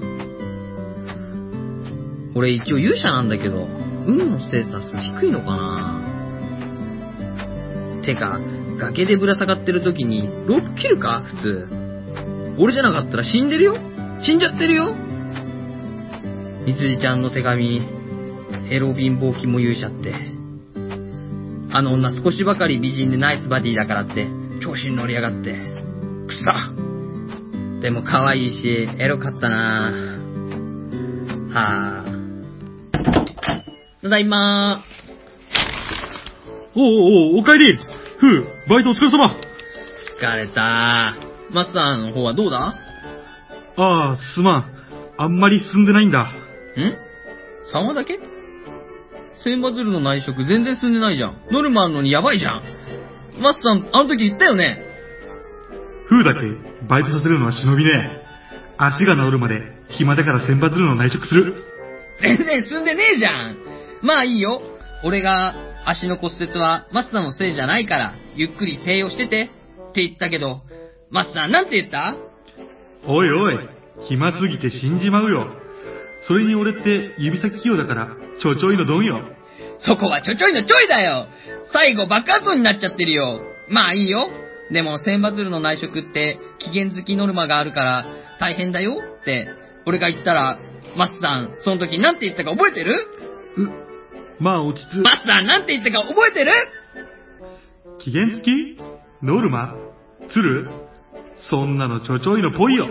[2.35, 3.65] 俺一応勇者なんだけど、
[4.07, 6.01] 運のステータス低いのかな？
[8.05, 8.39] てか、
[8.79, 11.23] 崖でぶら下がってる時にロープ切るか？
[11.25, 11.67] 普通。
[12.59, 13.75] 俺じゃなかったら死んでるよ？
[14.23, 14.95] 死んじゃってるよ？
[16.65, 17.81] みすじちゃんの手紙、
[18.69, 20.13] エロ貧乏肝勇者って。
[21.71, 24.27] あの女少しばかり美人でナイスバディだからって、
[24.61, 25.55] 調子に乗りやがって。
[26.27, 26.43] くそ
[27.81, 32.08] でも可愛いし、エロかったなぁはぁ。
[34.01, 34.83] ただいま
[36.73, 37.77] おうおうおう、おかえり。
[38.17, 39.27] ふう、バイトお疲れ様。
[39.27, 39.31] ー。
[40.21, 41.15] 疲れた
[41.51, 42.77] マスターの方はどうだ？
[43.75, 44.65] ああ、すまん。
[45.17, 46.23] あんまり進んでないんだ。
[46.23, 46.31] ん
[47.73, 48.19] ?3 話だけ？
[49.43, 51.41] 千羽鶴の内職全然進んでないじゃん。
[51.51, 52.61] ノルマあんのにやばいじゃん。
[53.41, 54.81] マスさん、あの時言ったよね？
[56.09, 56.39] 風だけ
[56.87, 58.25] バイトさせるのは忍びねえ。
[58.77, 61.65] 足が治るまで暇だから千羽鶴の内職する。
[62.21, 63.68] 全然進んでねえじゃん。
[64.01, 64.61] まあいいよ。
[65.03, 69.49] 俺が足の骨折はマスさんのせいじゃないから、ゆっくり静養してて。
[69.89, 70.61] って言ったけど、
[71.09, 72.15] マスさんなんて言った？
[73.07, 73.57] おいおい、
[74.07, 75.47] 暇すぎて死んじまうよ。
[76.27, 78.09] それに俺って指先器用だから、
[78.39, 79.19] ちょちょいのドンよ。
[79.79, 81.27] そこはちょちょいのちょいだよ。
[81.73, 83.41] 最後爆発音になっちゃってるよ。
[83.69, 84.29] まあいいよ。
[84.71, 88.05] でも千羽鶴の内職って期限付きノルマがあるから
[88.39, 89.47] 大変だよって、
[89.87, 90.59] 俺が言ったら、
[90.95, 92.93] マスさん、その時なんて言ったか覚えてる？
[94.39, 96.51] まあ落ち着マスさんなんて言ったか覚えてる？
[97.99, 98.77] 期限付き？
[99.21, 99.75] ノルマ？
[100.31, 100.69] 鶴？
[101.49, 102.87] そんなのちょちょいのぽいよ。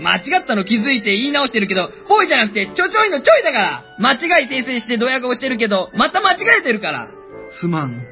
[0.00, 3.84] 間違ったの気づいて言い直してるけど、ぽいじゃなくてちょちょいのちょいだから。
[4.00, 7.08] 間違い訂正してドヤ顔してるけど、また間違えてるから。
[7.60, 8.02] すまん。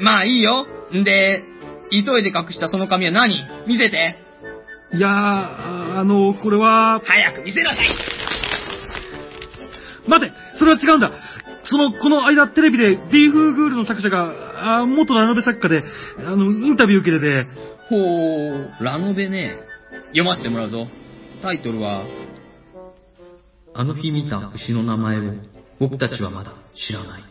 [0.00, 0.66] まあいいよ。
[0.94, 1.42] んで、
[1.90, 3.44] 急いで隠したその紙は何？
[3.66, 4.16] 見せて。
[4.94, 7.86] いやー、ああの、これは、早く見せなさい。
[10.06, 11.10] 待てそれは違うんだ
[11.64, 15.84] その、この間テレビで、ビーフーグールの作者が、あー元ラノベ作家で、
[16.18, 17.46] あの、インタビュー受けてて、
[17.88, 19.58] ほう、ラノベね。
[20.08, 20.86] 読ませてもらうぞ。
[21.42, 22.06] タイトルは、
[23.74, 25.32] あの日見た牛の名前を
[25.80, 27.22] 僕たちはまだ知らない。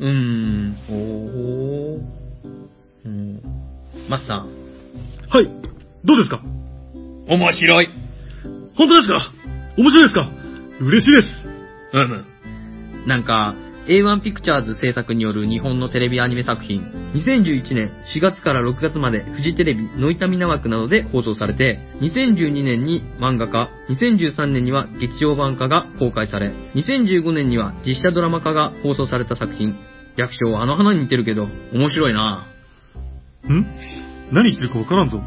[0.00, 0.27] うー
[4.28, 4.46] さん、
[5.28, 5.46] はい、
[6.04, 6.40] どうですか？
[7.26, 7.88] 面白い。
[8.76, 9.32] 本当ですか？
[9.76, 10.30] 面白いですか？
[10.80, 11.28] 嬉しいです。
[11.94, 12.24] うむ。
[13.06, 13.54] なんか、
[13.88, 16.82] A1 ピクチャーズ制作による日本のテレビアニメ作品、
[17.14, 29.74] 2011年4月から6月までフジテレビノイタミナ枠などで放送されて、2012年に漫画化、2013年には劇場版化が公開され、2015年には実写ドラマ化が放送された作品。
[30.18, 32.46] 役所はあの花に似てるけど、面白いな
[33.48, 33.97] ん？
[34.32, 35.20] 何言ってるかわからんぞ。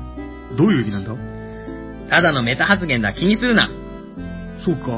[0.57, 1.15] どういう意味なんだ？
[2.09, 3.69] ただのメタ発言だ、気にするな。
[4.65, 4.91] そうか。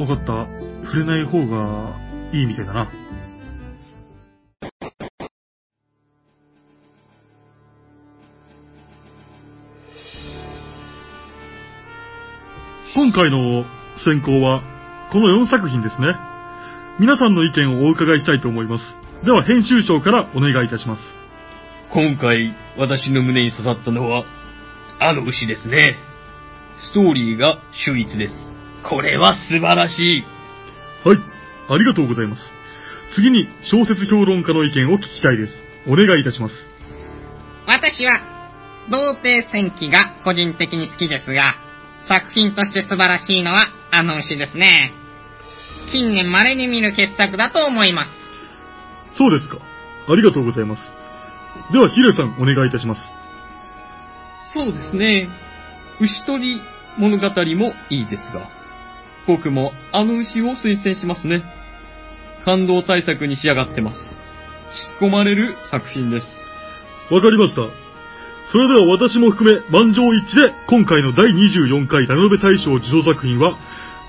[0.00, 0.46] わかった。
[0.84, 1.98] 触れない方が
[2.32, 2.88] いいみたいだな。
[12.94, 13.64] 今回の
[14.04, 14.62] 選考は、
[15.12, 16.14] この4作品ですね。
[17.00, 18.84] 皆さんの意見をお伺いしたいと思います。
[19.24, 21.02] では編集長からお願いいたします。
[21.92, 24.24] 今回、私の胸に刺さったのは、
[24.98, 25.96] あの牛ですね。
[26.78, 28.34] ストーリーが秀逸です。
[28.88, 30.24] これは素晴らしい。
[31.08, 31.18] はい。
[31.68, 32.42] ありがとうございます。
[33.14, 35.52] 次に小説評論家の意見を聞きたいです。
[35.86, 36.54] お願いいたします。
[37.66, 38.20] 私は、
[38.90, 41.56] 童貞戦記が個人的に好きですが、
[42.08, 44.92] 作品として素晴らしいのはあの牛ですね。
[45.92, 48.12] 近年稀に見る傑作だと思います。
[49.16, 49.58] そうですか。
[50.08, 51.03] ありがとうございます。
[51.72, 53.00] では、ヒレさん、お願いいたします。
[54.52, 55.28] そうですね。
[56.00, 56.60] 牛取り
[56.98, 58.48] 物語もいいですが、
[59.26, 61.42] 僕もあの牛を推薦しますね。
[62.44, 63.98] 感動対策に仕上がってます。
[63.98, 66.26] 引き込まれる作品です。
[67.10, 67.62] わかりました。
[68.52, 73.58] それでは私も含め満場一致で今回の第24回ラノベ大賞受賞作品は、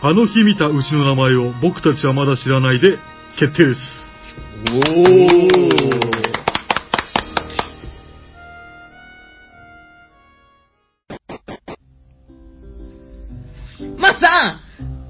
[0.02, 3.00] あの日見た牛の名前を僕たちはまだ知らないで
[3.40, 3.82] 決定です。
[4.72, 6.25] おー。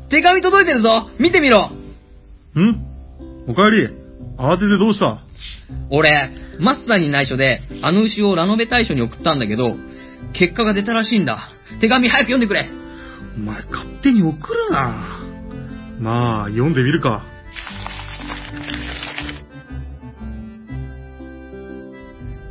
[0.10, 1.10] 手紙届いてるぞ。
[1.20, 1.72] 見てみろ。
[2.58, 2.86] ん？
[3.48, 3.88] おかえり。
[4.38, 5.24] 慌ててどうした？
[5.90, 9.76] 俺、マスさんに内緒で、あの牛をラノベ大賞に送ったんだけど、
[10.34, 11.52] 結果が出たらしいんだ。
[11.82, 12.70] 手紙早く読んでくれ。
[13.38, 15.22] お前勝手に送るな。
[16.00, 17.24] まあ、読んでみるか。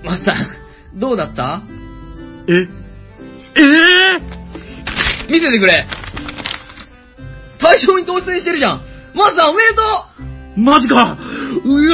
[0.05, 1.63] マスさん、どうだった？
[2.48, 2.69] え、え
[3.57, 4.21] え
[5.31, 5.87] 見せてくれ
[7.65, 8.83] 大賞に当選してるじゃん
[9.15, 11.17] マスさんおめでとー、マジかよ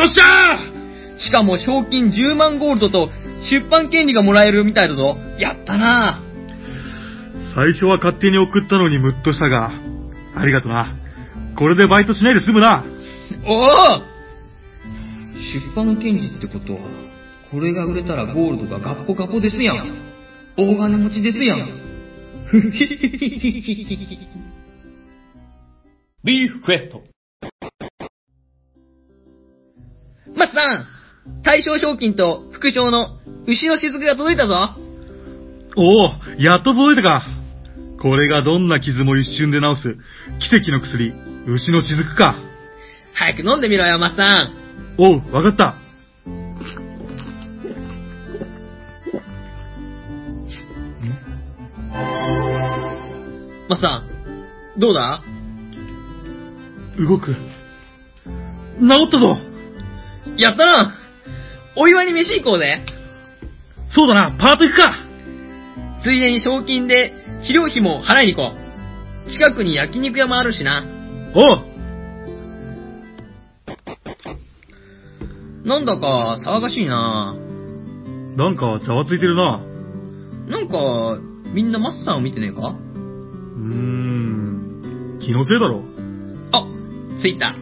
[0.04, 3.08] っしゃうしかも賞金10万ゴールドと
[3.50, 6.20] 出版権利がもらえるみたいだぞやったな
[7.54, 9.72] 最初は勝手に送ったのにムッとしたが、
[10.36, 10.96] ありがとな。
[11.58, 12.84] これでバイトしないで済むな。
[13.44, 13.66] おお
[15.52, 16.80] 出版の権利ってことは、
[17.50, 19.98] これが売れたらゴールドがガッポガポですやん。
[20.56, 21.66] 大金持ちですやん。
[22.46, 24.18] ふひひひひひ
[26.22, 27.02] ひビーフクエスト。
[30.36, 30.86] マスさん
[31.42, 34.54] 大賞賞金と副賞の牛の雫が届いたぞ
[35.76, 37.24] おお、やっと届いたか。
[38.00, 39.96] これがどんな傷も一瞬で治す
[40.50, 41.12] 奇跡の薬、
[41.46, 42.36] 牛の雫か。
[43.14, 44.54] 早く飲んでみろよ、マスさん。
[44.98, 45.76] おう、わかった。
[53.68, 54.02] マスさ
[54.76, 55.22] ん、どうだ？
[57.08, 57.34] 動く。
[57.34, 57.36] 治
[59.08, 59.36] ったぞ
[60.36, 60.94] やったな
[61.76, 62.84] お祝いに飯行こうぜ。
[63.90, 64.92] そうだな、パート行くか
[66.02, 67.12] ついでに賞金で
[67.46, 68.56] 治療費も払いに行こ
[69.26, 69.30] う。
[69.30, 70.84] 近くに焼肉屋もあるしな。
[71.34, 71.60] おう
[75.64, 77.36] なんだか騒がしいな
[78.36, 79.60] なんかざわついてるな。
[80.48, 81.18] なんか、
[81.52, 82.68] みんなマスさんを見てねえか？
[82.68, 85.18] うーん。
[85.20, 85.82] 気のせいだろ。
[87.20, 87.54] あ、着いた。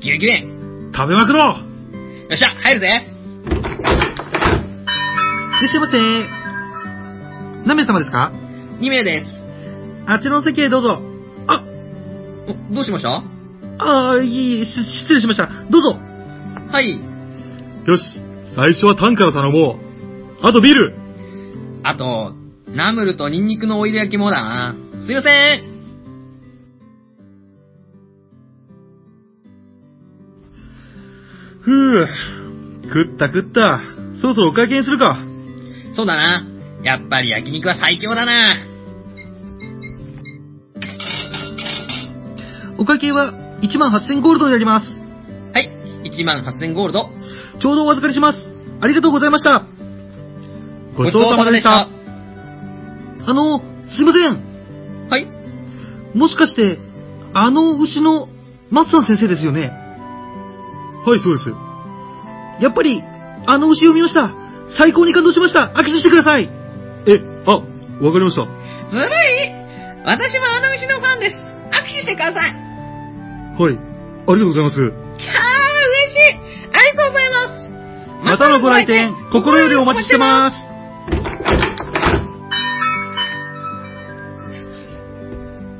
[0.00, 0.90] ギュギュ円。
[0.94, 1.44] 食べまくろう
[2.30, 2.86] よっしゃ、入るぜ。
[2.86, 2.98] いら
[5.68, 5.98] っしゃいませ。
[7.66, 8.32] 何名様ですか
[8.80, 9.26] ？2名です。
[10.06, 11.00] あちらの席へどうぞ。
[11.46, 11.62] あ、
[12.70, 13.22] おどうしました？
[13.78, 14.72] あーいい、し
[15.02, 15.48] 失礼しました。
[15.70, 15.96] どうぞ。
[16.70, 16.90] はい。
[16.92, 16.98] よ
[17.96, 18.02] し、
[18.56, 19.76] 最初はタンから頼もう。
[20.46, 20.94] あとビール
[21.84, 22.34] あと、
[22.68, 24.74] ナムルとニンニクのオイル焼きもだな。
[25.06, 25.71] すいません。
[32.84, 33.80] 食った食った。
[34.20, 35.16] そろそろお会計にするか。
[35.94, 36.46] そうだな。
[36.82, 38.32] やっぱり焼肉は最強だな。
[42.78, 43.32] お会計は
[43.62, 44.88] 1万8000ゴールドになります。
[45.54, 45.70] はい。
[46.04, 47.10] 1万8000ゴールド。
[47.60, 48.38] ちょうどお預かりします。
[48.80, 49.64] ありがとうございました。
[50.96, 51.88] ごちそうさまでした。
[53.24, 55.08] あの、すいません。
[55.08, 55.26] はい。
[56.16, 56.78] もしかして、
[57.34, 58.28] あの牛の
[58.70, 59.70] 松さん先生ですよね？
[61.06, 61.50] はい、そうです。
[62.62, 63.02] やっぱり、
[63.46, 64.32] あの牛を見ました。
[64.78, 65.72] 最高に感動しました。
[65.74, 66.48] 握手してください。
[67.06, 68.46] え、あ、わかりました。
[68.90, 69.08] ずるい
[70.04, 71.36] 私もあの牛のファンです。
[71.36, 72.54] 握手してください。
[73.58, 74.76] はい、ありがとうございます。
[74.76, 76.38] キャー、嬉しい
[76.72, 77.62] ありがとうございます
[78.24, 80.56] またのご来店、心よりお待ちしてます。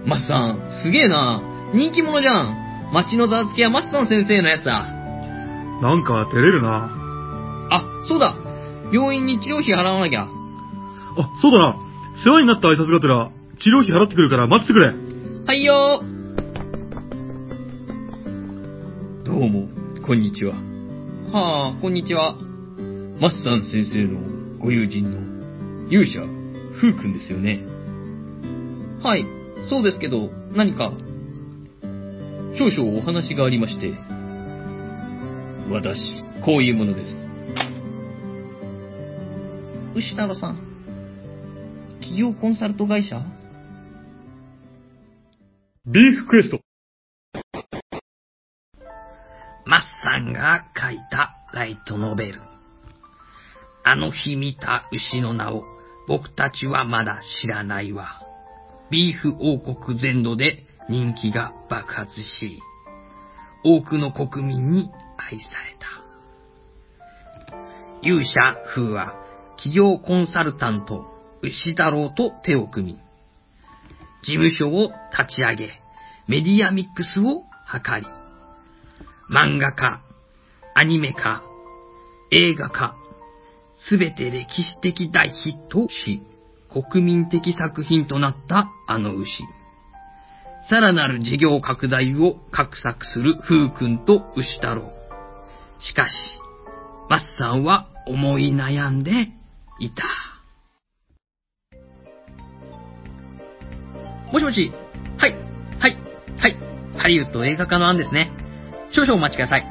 [0.04, 1.40] マスさん、すげえな。
[1.72, 2.90] 人気者じゃん。
[2.92, 5.01] 町のざわつきはマスさん先生のやつだ。
[5.82, 6.92] なんか照れるな。
[7.68, 8.36] あ、そうだ。
[8.92, 10.28] 病院に治療費払わなきゃ。
[10.28, 10.28] あ、
[11.42, 11.76] そうだな。
[12.24, 14.92] 世話になった挨拶がてら、治療費払ってくるから待っててくれ。
[15.44, 16.04] はいよ
[19.24, 19.66] どうも、
[20.06, 20.54] こんにちは。
[21.32, 22.36] はあ、こんにちは。
[23.20, 24.20] マスさん先生の
[24.60, 26.20] ご友人の勇者、
[26.78, 27.60] フー君ですよね。
[29.02, 29.26] はい、
[29.68, 30.92] そうですけど、何か。
[32.56, 34.11] 少々お話がありまして。
[35.70, 37.16] 私、こういうものです。
[39.94, 40.60] 牛太郎さん。
[42.00, 43.22] 企業コンサルト会社？
[45.86, 46.60] ビーフクエスト。
[49.64, 52.40] マッサンが書いたライトノベル。
[53.84, 55.64] あの日見た牛の名を
[56.06, 58.20] 僕たちはまだ知らないわ。
[58.90, 62.60] ビーフ王国全土で人気が爆発し、
[63.64, 64.90] 多くの国民に
[65.30, 66.02] 愛された。
[68.02, 68.32] 勇者
[68.74, 69.14] 風は
[69.56, 71.06] 企業コンサルタント
[71.42, 72.98] 牛太郎と手を組み、
[74.22, 75.82] 事務所を立ち上げ、
[76.28, 78.06] メディアミックスを図り、
[79.30, 80.02] 漫画家、
[80.74, 81.42] アニメ化、
[82.30, 82.96] 映画化、
[83.76, 86.22] すべて歴史的大ヒットし、
[86.70, 89.44] 国民的作品となったあの牛。
[90.68, 95.01] さらなる事業拡大を画策する風君と牛太郎。
[95.82, 96.12] しかし、
[97.08, 99.28] マッさんは思い悩んで
[99.80, 100.04] いた。
[104.32, 104.72] もしもし。
[105.18, 105.32] はい、
[105.78, 105.96] はい、
[106.38, 106.56] はい。
[106.96, 108.30] ハリウッド映画化の案ですね。
[108.92, 109.66] 少々お待ちください。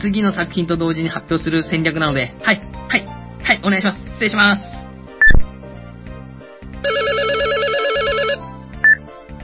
[0.00, 3.06] 次の作品と同時に発表する戦略なので、はい、はい、
[3.42, 3.98] はい、お願いします。
[3.98, 4.80] 失礼します。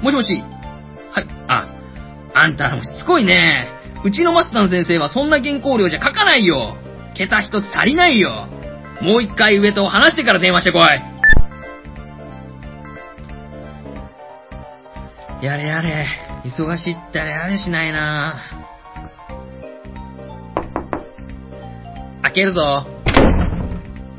[0.03, 0.45] もしもし。
[1.11, 1.69] はい、あ、
[2.35, 3.76] あんたらもしつこいね。
[4.07, 6.77] うちのマスタン先生はそんな原稿料じゃ書かないよ。
[7.17, 8.47] 桁一つ足りないよ。
[9.03, 10.83] もう一回上と話してから電話してこい。
[15.45, 16.07] やれやれ。
[16.45, 18.37] 忙しいったらやれしないな
[22.23, 22.87] 開けるぞ。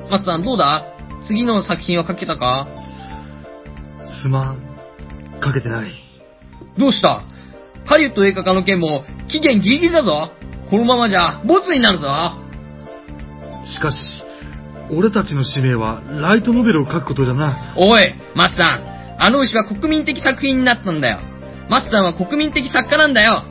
[0.09, 0.83] マスさんどうだ？
[1.27, 2.67] 次の作品は書けたか？
[4.21, 4.59] すまん。
[5.39, 5.93] かけてない。
[6.77, 7.23] どうした？
[7.87, 10.31] ハリウッド映画化の件も期限ギリギリだぞ。
[10.69, 12.07] このままじゃ、ボツになるぞ。
[13.65, 13.97] しかし、
[14.91, 17.73] 俺たちの使命はライトノベルを書くことじゃな。
[17.77, 18.03] おい、
[18.35, 18.97] マスさん。
[19.19, 21.21] あの牛は国民的作品になったんだよ。
[21.69, 23.43] マスさんは国民的作家なんだよ。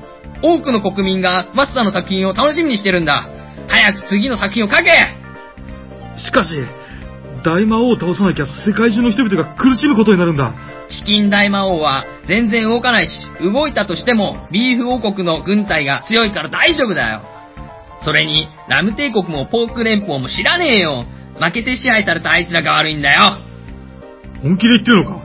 [0.42, 3.28] 多くの国民がマスさんの作品を楽しみにしてるんだ。
[3.68, 4.90] 早く次の作品を書け
[6.18, 6.50] しかし、
[7.44, 10.54] 大魔王を倒さなきゃ世界中の人々が苦しむことになるんだ。
[10.88, 13.12] チキン大魔王は全然動かないし、
[13.42, 17.22] 動いたとしてもビーフ王国の軍隊が強いから大丈夫だよ。
[18.04, 21.04] それに、ラム帝国もポーク連邦も知らねえよ。
[21.40, 23.38] 負けて支配されたあいつらが悪いんだよ。
[24.42, 25.22] 本気で言ってるのか？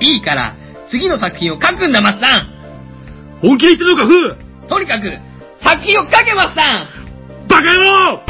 [0.00, 0.56] いいから、
[0.90, 2.48] 次の作品を書くんだ、マッサン
[3.40, 5.10] 本気で言ってるのか、フーとにかく、
[5.60, 6.86] 作品を書け、マッサン
[7.48, 8.22] バカ野郎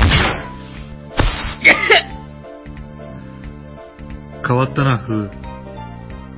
[4.46, 5.41] 変わったな、フー。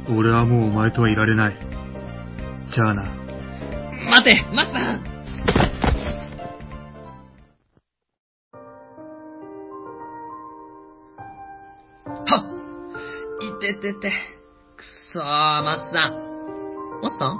[0.09, 1.55] 俺はもうお前とはいられない。
[2.75, 3.05] じゃあな。
[4.11, 5.03] 待て、マッサン
[12.27, 12.45] はっ
[13.49, 14.13] いててて。
[14.77, 14.83] く
[15.13, 16.13] そー、マッサン。
[17.03, 17.39] マッサン？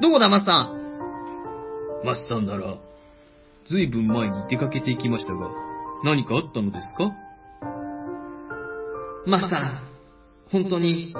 [0.00, 0.78] どこだ、マッサン？
[2.04, 2.76] マスさんなら、
[3.66, 5.48] ずいぶん前に出かけていきましたが、
[6.04, 7.12] 何かあったのですか？
[9.26, 9.87] マッサン、
[10.50, 11.14] 本当に。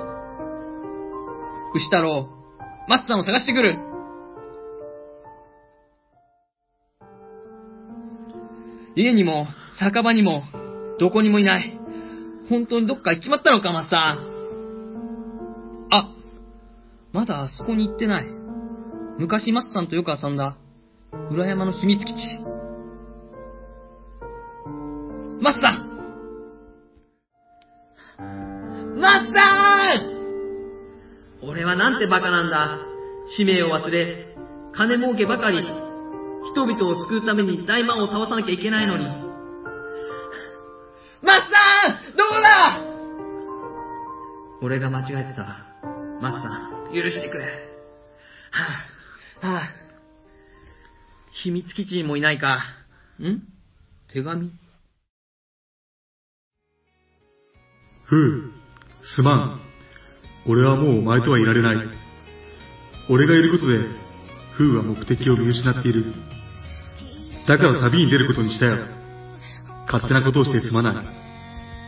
[1.74, 2.28] 牛太郎、
[2.88, 3.78] マッサンを探してくる。
[8.96, 9.46] 家にも、
[9.78, 10.42] 酒場にも、
[10.98, 11.78] どこにもいない。
[12.48, 15.88] 本当にどっか行っちまったのか、マッサン。
[15.90, 16.14] あ、
[17.12, 18.26] まだあそこに行ってない。
[19.18, 20.56] 昔マッサンとよく遊んだ、
[21.30, 22.40] 裏山の秘密基地。
[25.40, 25.87] マッサン
[29.08, 30.00] マッサン
[31.42, 32.78] 俺はなんてバカなんだ。
[33.38, 34.36] 使命を忘れ、
[34.74, 39.06] 金儲けばかり、人々を救うために大魔王を倒さなきゃいけないのに。
[41.22, 41.46] マッサ
[42.12, 42.82] ンどこだ？
[44.60, 45.64] 俺が間違えてた。
[46.20, 46.48] マッサ
[46.90, 47.44] ン、許してくれ。
[47.44, 49.64] はぁ、はぁ、
[51.42, 52.60] 秘密基地にもいないか。
[53.22, 53.40] ん？
[54.12, 54.52] 手紙？
[58.04, 58.57] フー、
[59.14, 59.60] すまん。
[60.46, 61.76] 俺はもうお前とはいられない。
[63.10, 63.78] 俺がいることで、
[64.56, 66.04] フーは目的を見失っている。
[67.46, 68.76] だから旅に出ることにしたよ。
[69.86, 71.06] 勝手なことをしてすまない。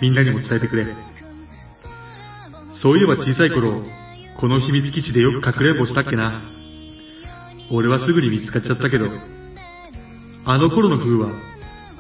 [0.00, 0.86] みんなにも伝えてくれ。
[2.82, 3.82] そういえば小さい頃、
[4.40, 6.42] この秘密基地でよくかくれんぼしたっけな。
[7.70, 9.06] 俺はすぐに見つかっちゃったけど、
[10.46, 11.32] あの頃のフーは、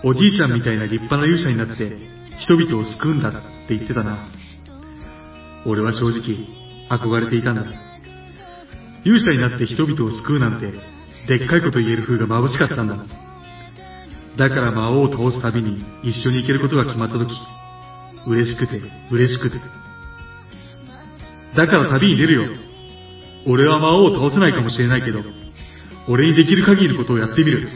[0.02, 1.92] おじいちゃんみたいな立派な勇者になって、
[2.38, 3.32] 人々を救うんだっ
[3.68, 4.39] て言ってたな。
[5.66, 6.36] 俺は正直、
[6.88, 7.64] 憧れていたんだ。
[9.04, 10.72] 勇者になって人々を救うなんて、
[11.38, 12.96] でっかいこと言える風が眩しかったんだ。
[14.36, 17.30] だから魔王を倒すたびに一緒に行けることが決まった時、
[18.26, 18.80] 嬉しくて、
[19.10, 19.58] 嬉しくて。
[21.56, 22.44] だから旅に出るよ。
[23.46, 25.20] 俺は魔王を倒せないかもしれないけど、
[26.08, 27.68] 俺にできる限りのことをやってみる。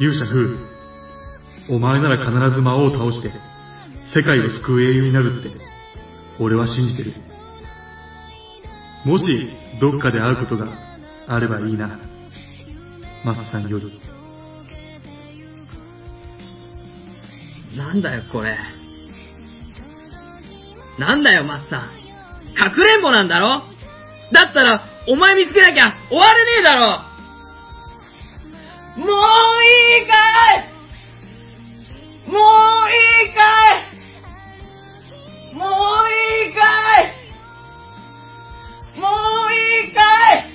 [0.00, 3.32] 勇者風、お前なら必ず魔王を倒して、
[4.14, 5.75] 世界を救う英雄になるって、
[6.38, 7.14] 俺は信じてる。
[9.04, 9.24] もし、
[9.80, 10.66] どっかで会うことが
[11.28, 11.98] あればいいな。
[13.24, 14.00] マッさんより。
[17.76, 18.56] なんだよ、これ。
[20.98, 21.90] なんだよ、マッサン。
[22.54, 23.62] かくれんぼなんだろ？
[24.32, 27.02] だったら、お前見つけなきゃ終われねえだろ
[28.96, 29.08] もうい
[30.02, 30.14] いか
[30.56, 30.70] い
[32.28, 32.40] もう
[32.90, 33.40] いいか
[35.52, 36.15] いもういいかい
[38.98, 39.02] も
[39.48, 40.00] ういいか
[40.32, 40.50] い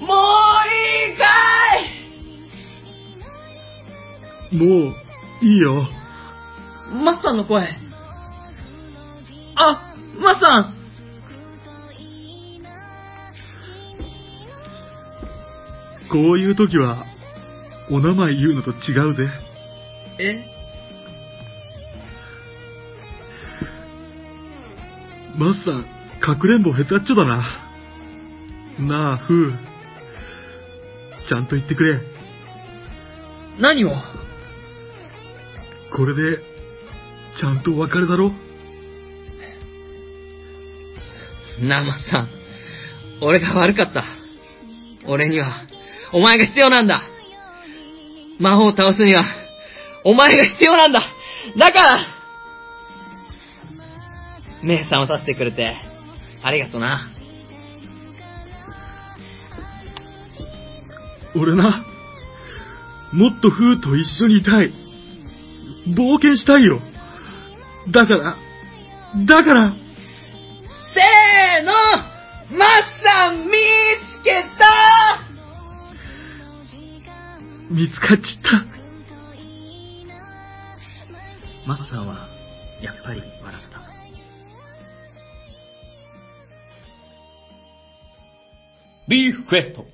[0.00, 1.24] もういいか
[4.52, 4.94] いもう、
[5.44, 5.88] いいよ。
[6.92, 7.68] マッサンの声。
[9.56, 10.74] あ、マッサン
[16.10, 17.04] こういう時は、
[17.90, 19.28] お名前言うのと違うぜ。
[20.18, 20.44] え？
[25.36, 25.86] マスさん、
[26.20, 27.44] かくれんぼ下手っちょだな。
[28.78, 29.52] なあ、フー。
[31.28, 32.00] ちゃんと言ってくれ。
[33.58, 33.90] 何を？
[35.94, 36.38] これで、
[37.40, 38.32] ちゃんとお別れだろ
[41.60, 42.28] なあ、マッサン。
[43.20, 44.04] 俺が悪かった。
[45.06, 45.52] 俺には、
[46.12, 47.02] お前が必要なんだ。
[48.38, 49.24] 魔王を倒すには、
[50.04, 51.02] お前が必要なんだ。
[51.56, 52.06] だから
[54.62, 55.76] 目覚まさせてくれて、
[56.42, 57.08] ありがとな。
[61.34, 61.84] 俺な、
[63.12, 64.72] もっとフーと一緒にいたい。
[65.88, 66.80] 冒険したいよ。
[67.90, 68.36] だから、
[69.26, 69.72] だから、
[70.94, 71.72] せーの
[72.58, 72.68] マッ
[73.02, 73.52] サン見
[74.20, 74.68] つけた
[77.70, 78.64] 見つかっちった。
[81.66, 82.28] マッサンは、
[82.82, 83.67] やっぱり笑った。
[89.08, 89.86] ビーフクエスト。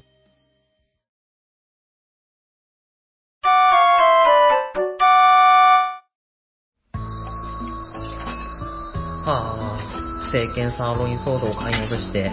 [9.25, 12.33] はあ、聖剣サーロインソードを買い戻して、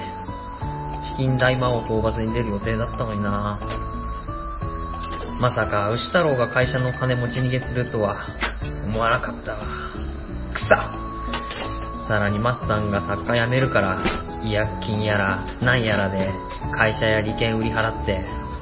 [1.11, 3.59] チキン大魔王討伐に出る予定だったのにな。
[5.39, 8.25] まさか、牛太郎が会社の金持ち逃げするとは
[8.87, 9.59] 思わなかったわ。
[10.55, 10.91] くさ
[12.07, 14.01] さらにマスさんが作家辞めるから、
[14.43, 16.31] 違約金やら、なんやらで、
[16.71, 18.21] 会社や利権売り払って、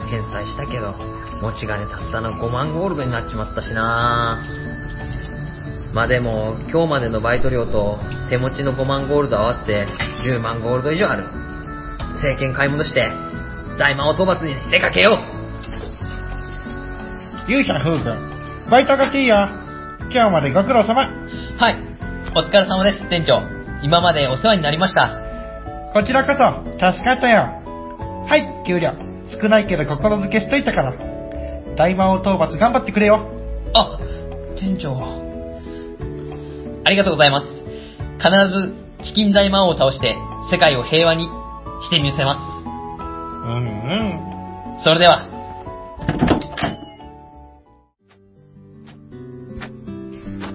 [0.10, 0.94] 返済したけど、
[1.42, 4.44] 持ち金たったの5万ゴールドになっちまったしな
[5.94, 7.98] まあでも、今日までのバイト料と
[8.30, 9.88] 手持ちの5万ゴールド合わせて
[10.24, 11.24] 10万ゴールド以上ある。
[12.16, 13.10] 政権買い戻して、
[13.78, 15.18] 大魔王討伐に出かけよ
[17.48, 19.36] う勇者の夫婦、バイト上がっていいよ。
[20.12, 21.08] 今日までご苦労様。
[21.58, 21.76] はい。
[22.36, 23.42] お疲れ様です、店長。
[23.82, 25.18] 今までお世話になりました。
[25.94, 27.59] こちらこそ、助かったよ。
[28.30, 28.92] はい、給料。
[29.42, 30.94] 少ないけど心づけしといたから。
[31.76, 33.20] 大魔王討伐頑張ってくれよ。
[33.74, 34.00] あ、
[34.60, 34.96] 店長。
[36.86, 37.48] ありがとうございます。
[38.20, 38.30] 必
[39.02, 40.16] ず、チキン大魔王を倒して、
[40.52, 41.26] 世界を平和に
[41.84, 42.36] してみせま
[43.46, 43.68] うんう
[44.78, 44.80] ん。
[44.80, 44.84] す。
[44.86, 45.28] それでは、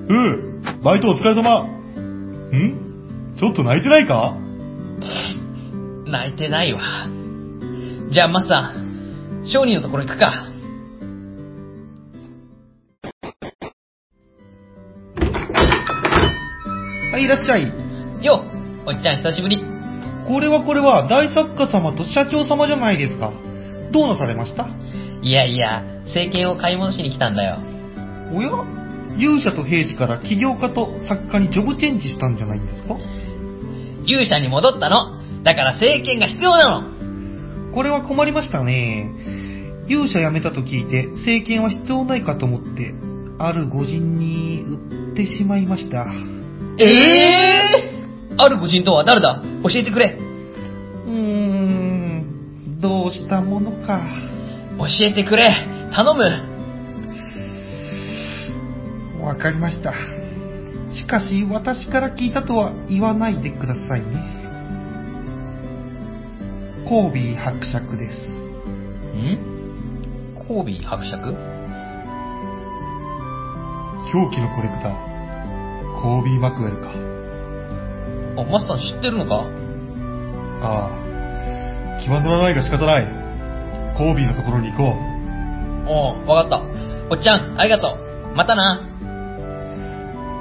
[0.08, 1.62] うー、バイトお疲れ様。
[1.62, 3.34] ん？
[3.38, 4.34] ちょっと泣いてないか？
[6.06, 6.80] 泣いてないわ。
[8.14, 10.46] じゃあ、マスさん、商人のところ行くか。
[17.10, 17.72] はい、いらっしゃい。
[18.24, 18.44] よ
[18.86, 19.64] う、おっちゃん久しぶり。
[20.28, 23.32] これはこれは、大作家様と社長様じゃないですか。
[23.90, 24.68] どうなされました？
[25.20, 27.58] いやいや、政権を買い戻しに来たんだよ。
[28.32, 28.48] おや？
[29.18, 32.94] 勇者と兵士から起業家と作家にジョブチェンジしたんじゃないんですか？
[34.06, 35.42] 勇者に戻ったの。
[35.42, 36.93] だから政権が必要なの。
[37.74, 39.10] これは困りましたね。
[39.88, 42.94] 勇者辞めたと聞いて、政権は必要ないかと思って、
[43.38, 46.06] ある御人に売ってしまいました。
[46.78, 49.42] ええー、ある御人とは誰だ？
[49.64, 50.16] 教えてくれ。
[51.06, 54.00] うーん、どうしたものか。
[54.78, 55.44] 教えてくれ。
[55.94, 56.22] 頼む。
[59.22, 59.92] わかりました。
[60.94, 64.33] しかし、私から聞いたとは言わないでくださいね。
[66.88, 68.28] コービー伯爵です。
[69.16, 69.38] ん？
[70.46, 71.34] コービー伯爵？
[74.12, 74.92] 狂気のコレクター、
[76.02, 76.90] コービー・マクウェルか。
[78.38, 79.46] あ、マスター知ってるのか？
[80.60, 83.06] ああ、気は乗らないが仕方ない。
[83.96, 84.94] コービーのところに行こう。
[85.88, 86.62] おう、わかった。
[87.10, 88.36] おっちゃん、ありがとう。
[88.36, 88.90] またな。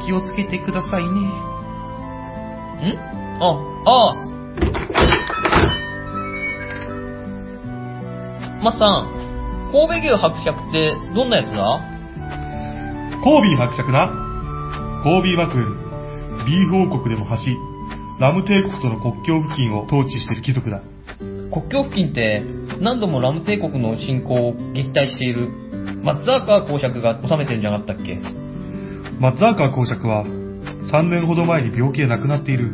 [0.06, 1.10] 気をつけてくださいね。
[2.91, 3.00] ん？
[3.39, 3.46] あ、
[3.86, 4.16] ああ。
[8.64, 9.11] マスさん、
[9.74, 11.82] 神戸牛伯爵ってどんなやつだ？
[13.22, 14.07] コービー伯爵な？
[15.03, 16.45] コービー・マクウェル。
[16.45, 17.36] ビーフ王国でも橋、
[18.22, 20.82] ラム帝国との国境付近を統治している貴族だ。
[21.51, 22.41] 国境付近って
[22.80, 25.49] 何度もラム帝国の侵攻を撃退している
[26.01, 28.16] マッザーカー公爵が治めてるんじゃなかったっけ？
[29.20, 32.72] マッザーカー公爵は3年ほど前に病気で亡くなっている。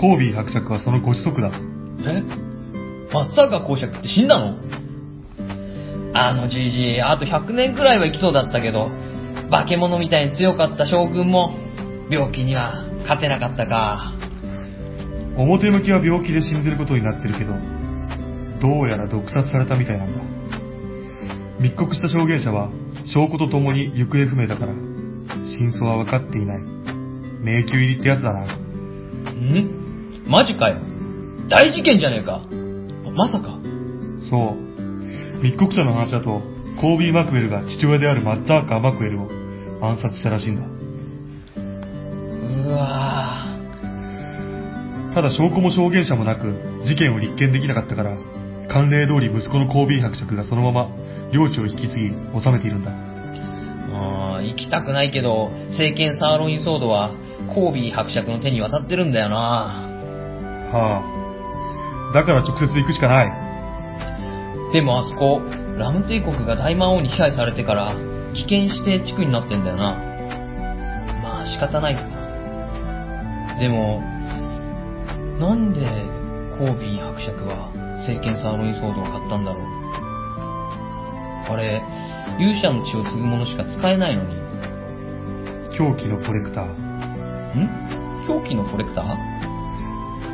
[0.00, 1.50] コービー伯爵はそのご子息だ。
[2.06, 2.51] え？
[3.12, 4.56] マッザーカー公爵って死んだの？
[6.14, 8.90] あのじじい、あと100年くらいは生きそうだったけど、
[9.50, 11.54] 化け物みたいに強かった将軍も
[12.10, 14.12] 病気には勝てなかったか。
[15.36, 17.54] 表向きは病気で死んでることになってるけど、
[18.60, 20.20] どうやら毒殺されたみたいなんだ。
[21.60, 22.70] 密告した証言者は
[23.14, 26.62] 証拠とともに行方不明だから、真相は分かっていない。
[27.42, 28.44] 迷宮入りってやつだな。
[28.44, 30.24] ん？
[30.26, 30.76] マジかよ。
[31.48, 32.42] 大事件じゃねえか。
[33.14, 33.58] まさか。
[34.30, 35.42] そう。
[35.42, 36.42] 密告者の話だと、
[36.80, 39.28] コービー・マクウェルが父親であるマッザーカー・マクウェルを
[39.84, 40.62] 暗殺したらしいんだ。
[42.68, 43.46] うわ
[45.14, 46.54] ただ証拠も証言者もなく、
[46.86, 48.16] 事件を立件できなかったから、
[48.68, 50.88] 慣例通り息子のコービー伯爵がそのまま
[51.32, 52.10] 領地を引き継ぎ
[52.40, 52.92] 治めているんだ。
[53.94, 57.10] あー行きたくないけど、聖剣サーロインソードは、
[57.54, 61.11] コービー伯爵の手に渡ってるんだよなはあ。
[62.12, 63.32] だから直接行くしかない。
[64.72, 65.40] でもあそこ、
[65.78, 67.94] ラム帝国が大魔王に支配されてから、
[68.34, 69.96] 危険指定地区になってんだよな。
[71.22, 72.02] まあ仕方ないか。
[73.58, 74.00] でも、
[75.38, 75.80] なんで
[76.58, 77.70] コービー伯爵は
[78.06, 79.64] 聖剣サーロインソードを買ったんだろう。
[81.50, 81.82] あれ、
[82.38, 84.36] 勇者の血を継ぐものしか使えないのに。
[85.76, 86.64] 狂気のコレクター。
[86.64, 87.68] ん？
[88.26, 89.16] 狂気のコレクター？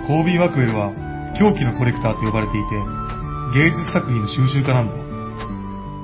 [0.07, 0.93] コービー・マクウェルは
[1.37, 2.69] 狂気のコレクターと呼ばれていて、
[3.55, 4.95] 芸術作品の収集家なんだ。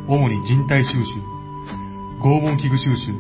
[0.08, 0.98] 主に人体収集、
[2.20, 3.12] 拷問器具収集、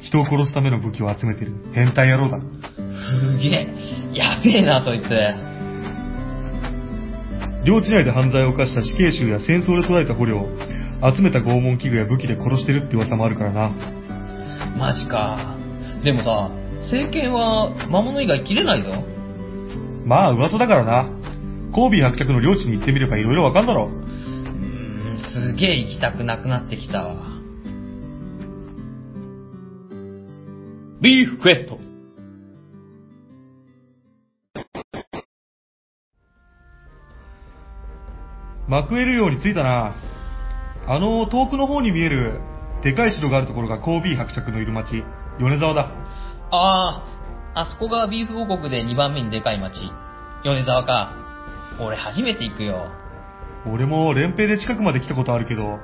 [0.00, 2.38] 人を殺すための武器を集めてる変態野郎だ。
[2.38, 3.68] すげえ。
[4.14, 5.08] やべえな、そいつ。
[7.64, 10.48] 領地内で犯罪を犯した死刑囚や戦争で捕らえた捕虜を
[11.14, 13.70] 集めた拷問器具や武器で殺してるって噂もあるからな。
[14.78, 15.56] マジか。
[16.04, 16.50] でもさ、
[16.90, 18.90] 聖剣は魔物以外切れないぞ。
[20.04, 21.23] まあ噂だからな。
[21.74, 23.86] コービー伯爵の領地に行ってみれば色々わかんだろ。
[23.86, 27.34] うーん、すげえ行きたくなくなってきたわ。
[31.02, 31.78] ビーフクエスト。
[38.68, 39.96] マクエル領に着いたな。
[40.86, 42.40] あの遠くの方に見える
[42.82, 45.02] でかい城があるところがコービー伯爵のいる町、
[45.40, 45.90] 米沢だ。
[46.50, 47.02] あ
[47.54, 49.74] あ、あそこがビーフ王国で2番目にでかい町。
[50.44, 51.23] 米沢か。
[51.80, 52.90] 俺初めて行くよ。
[53.66, 55.80] 俺も連兵で近くまで来たことあるけど、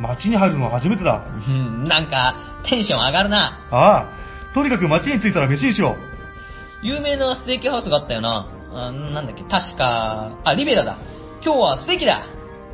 [0.00, 1.24] 町に入るのは初めてだ。
[1.46, 3.66] うん、なんか、テンション上がるな。
[3.70, 4.08] あ
[4.50, 5.96] あ、とにかく町に着いたら飯にしよ
[6.82, 8.48] 有名なステーキハウスがあったよな。
[8.72, 10.98] あなんだっけ、確か、あ、リベラだ。
[11.44, 12.26] 今日はステーキだ。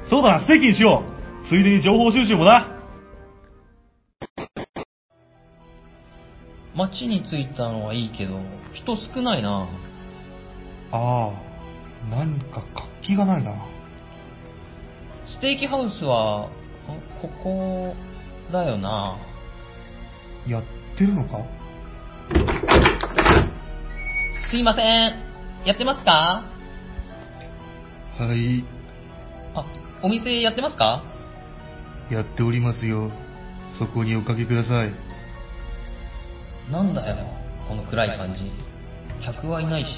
[0.06, 0.08] う。
[0.08, 1.02] そうだな、ステーキにしよ
[1.44, 1.48] う。
[1.48, 2.68] ついでに情報収集もな。
[6.74, 8.40] 町に着いたのはいいけど、
[8.72, 9.66] 人少ないな。
[10.92, 11.49] ああ、
[12.08, 13.54] 何か活気がないな。
[15.26, 16.48] ステーキハウスは、あ
[17.20, 17.94] ここ、
[18.52, 19.18] だよな。
[20.46, 20.64] やっ
[20.96, 21.44] てるのか？
[24.50, 24.84] すいません。
[25.64, 26.44] やってますか？
[28.18, 28.64] はい、
[29.54, 29.64] あ、
[30.02, 31.04] お店やってますか？
[32.10, 33.10] やっておりますよ。
[33.78, 34.92] そこにおかけください。
[36.72, 37.16] なんだよ、
[37.68, 38.50] この暗い感じ。
[39.24, 39.88] 客はいないし、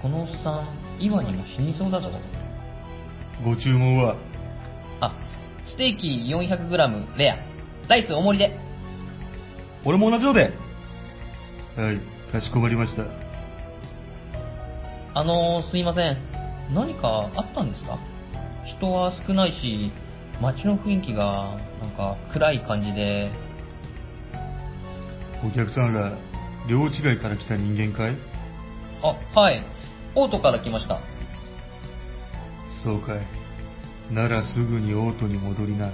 [0.00, 0.68] このおっさん、
[0.98, 2.10] 今にも死にそうだぞ。
[3.44, 4.16] ご注文は？
[5.00, 5.12] あ、
[5.66, 7.36] ステーキ 400g レア。
[7.88, 8.58] ライス大盛りで。
[9.84, 10.52] 俺も同じので。
[11.76, 13.04] はい、かしこまりました。
[15.16, 16.16] あのー、すいません。
[16.72, 17.98] 何かあったんですか？
[18.78, 19.92] 人は少ないし、
[20.40, 23.30] 街の雰囲気が、なんか暗い感じで、
[25.44, 26.16] お客さんら、
[26.68, 28.16] 領地外から来た人間かい？
[29.02, 29.62] あ、はい。
[30.16, 31.00] オートから来ました。
[32.84, 33.26] そうかい。
[34.12, 35.92] ならすぐにオートに戻りな。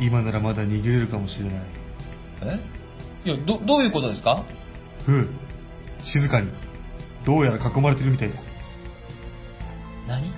[0.00, 1.54] 今ならまだ逃げれるかもしれない。
[2.42, 2.58] え？
[3.28, 4.44] いや、ど、どういうことですか？
[5.04, 5.28] ふう、
[6.12, 6.50] 静かに。
[7.26, 8.36] どうやら囲まれてるみたいだ。
[10.08, 10.32] 何？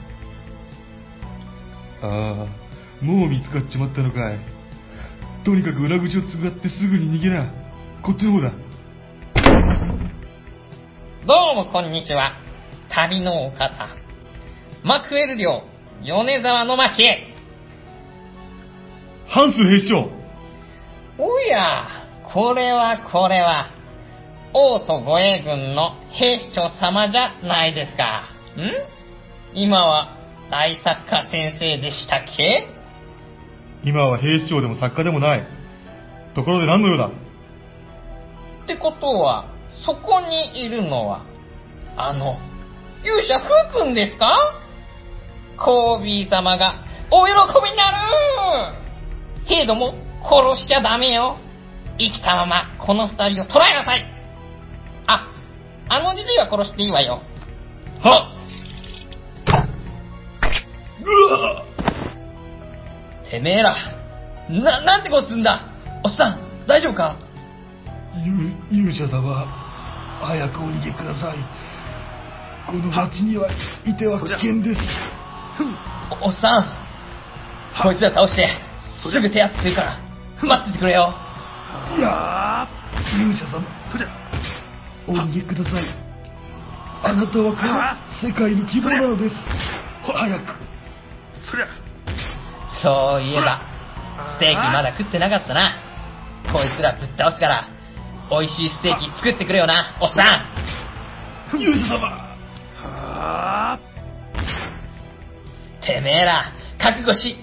[2.02, 2.46] あ
[3.00, 4.38] あ、もう見つかっちまったのかい。
[5.44, 7.52] とにかく裏口をつがってすぐに逃げな。
[8.02, 8.52] こっちの方だ。
[11.24, 12.41] どうもこんにちは。
[12.94, 13.88] 旅のお方。
[14.84, 15.62] マクエル領、
[16.04, 17.34] 米沢の町へ。
[19.28, 20.10] ハンス兵士長
[21.18, 21.86] おや、
[22.34, 23.70] これはこれは、
[24.52, 28.24] 王都護衛軍の兵士長様じゃないですか。
[28.56, 29.58] ん？
[29.58, 30.18] 今は
[30.50, 32.68] 大作家先生でしたっけ？
[33.84, 35.46] 今は兵士長でも作家でもない。
[36.34, 37.08] ところで何の用だ？
[37.08, 39.46] ってことは、
[39.86, 41.24] そこにいるのは、
[41.96, 42.36] あの、
[43.04, 44.26] 勇者フー君ですか？
[45.58, 47.32] コービー様がお喜
[47.62, 48.76] びになる
[49.48, 51.36] けれども、殺しちゃダメよ。
[51.98, 54.04] 生きたままこの二人を捕らえなさい。
[55.06, 55.28] あ、
[55.88, 57.22] あのじじいは殺していいわよ。
[58.02, 58.32] は
[63.30, 63.74] てめえら、
[64.48, 65.68] な、なんてことすんだ？
[66.04, 67.16] おっさん、大丈夫か？
[68.24, 69.46] 勇勇者様、
[70.20, 71.36] 早くお逃げください。
[72.66, 73.50] この町には
[73.84, 74.80] いては危険です。
[76.22, 78.48] おおっさん、こいつら倒して、
[79.02, 79.98] すぐ手厚いから、
[80.42, 81.14] 待っててくれよ。
[81.96, 82.82] いやー
[83.20, 84.08] 勇者様、そりゃ、
[85.06, 85.84] お逃げください。
[87.04, 89.34] あなたはこの世界の希望なのです。
[90.04, 90.54] 早く。
[91.50, 91.66] そりゃ、
[92.82, 93.60] そういえば、
[94.36, 95.74] ステーキまだ食ってなかったな。
[96.52, 97.68] こいつらぶっ倒すから、
[98.30, 100.46] 美味しいステーキ作ってくれよな、おっさ
[101.54, 101.60] ん。
[101.60, 102.31] 勇者様。
[105.84, 107.36] てめえら、覚悟し、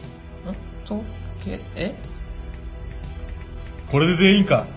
[0.45, 0.87] ん？
[0.87, 1.03] と
[1.43, 1.95] け、え？
[3.91, 4.67] これで全員か？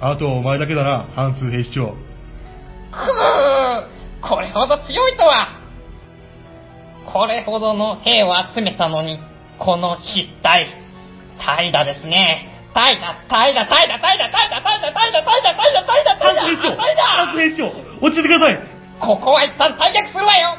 [0.00, 1.88] あとはお前だけだな、ハンス兵士長。
[1.88, 1.96] くー
[4.52, 5.60] ほど強いとは
[7.12, 9.20] これほどの兵を集めたのに、
[9.58, 10.82] この失態。
[11.38, 12.52] 怠惰ですね。
[12.74, 17.00] 怠惰、怠惰、怠惰、怠惰、怠惰、怠惰、怠惰、怠惰、怠惰、怠惰、怠惰、三兵師匠怠惰
[17.32, 17.72] 三兵師匠
[18.02, 20.56] 落ち着いてくださいここは一旦退却するわよ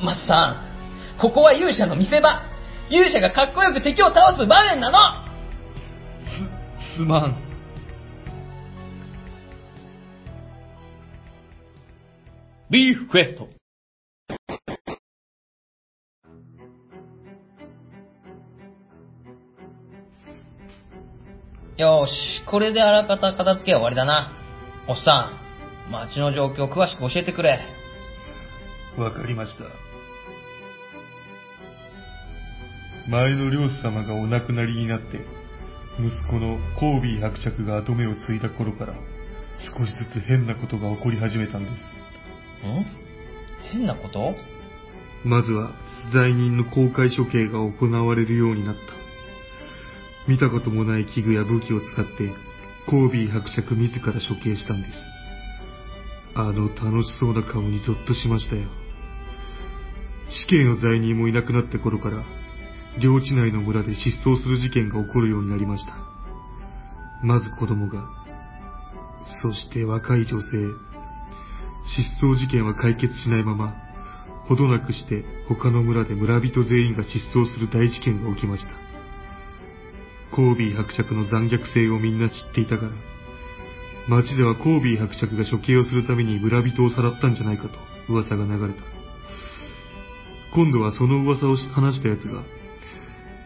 [0.00, 0.62] マスさ
[1.16, 2.42] ん、ここは勇者の見せ場。
[2.88, 4.98] 勇者がかっこよく敵を倒す場面なの
[6.88, 7.36] す、すまん。
[12.70, 13.57] ビーフクエスト。
[21.78, 24.32] よーし、これであらかた片付けは終わりだな。
[24.88, 25.30] おっさ
[25.88, 27.60] ん、街の状況詳しく教えてくれ。
[28.96, 29.62] わかりました。
[33.08, 35.24] 前の領主様がお亡くなりになって、
[36.00, 38.94] 息子のコービー伯爵が跡目を継いだ頃から、
[39.78, 41.74] 少しずつ変なことが起こり始めたんです。
[42.66, 42.86] ん？
[43.70, 44.34] 変なこと？
[45.22, 45.70] まずは、
[46.12, 48.97] 罪人の公開処刑が行われるようになった。
[50.28, 52.32] 見たこともない器具や武器を使って、
[52.86, 54.94] コービー伯爵自ら処刑したんです。
[56.34, 58.68] あの楽しそうな顔にゾッとしましたよ。
[60.30, 62.22] 死刑の罪人もいなくなった頃から、
[63.00, 65.94] 領地内の村で失踪する事件が起こるようになりました。
[67.22, 68.06] まず子供が、
[69.42, 70.46] そして若い女性。
[72.20, 73.74] 失踪事件は解決しないまま、
[74.46, 78.87] ほどなくして他の村で村人全員が失踪する大事件が起きました。
[80.34, 82.92] コービー伯爵の残虐性をみんな知っていたから、
[84.08, 88.82] 町ではコービー伯爵が処刑をするために村人をさらったんじゃないかと噂が流れた。
[90.54, 92.42] 今度はその噂を話した奴が、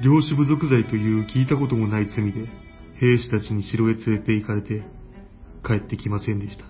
[0.03, 2.49] 領主部族罪という聞いたこともない罪で、
[2.95, 4.83] 兵士たちに城へ連れて行かれて、
[5.65, 6.65] 帰ってきませんでした。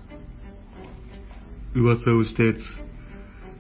[1.75, 2.59] 噂をした奴、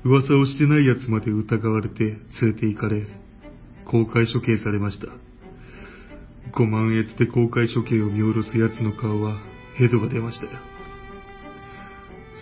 [0.04, 2.20] 噂をしてない奴まで疑われて連
[2.54, 3.06] れて行かれ、
[3.84, 5.21] 公開処刑されました。
[6.50, 9.40] ご満悦で公開処刑を見下ろす奴の顔は
[9.76, 10.52] ヘドが出ましたよ。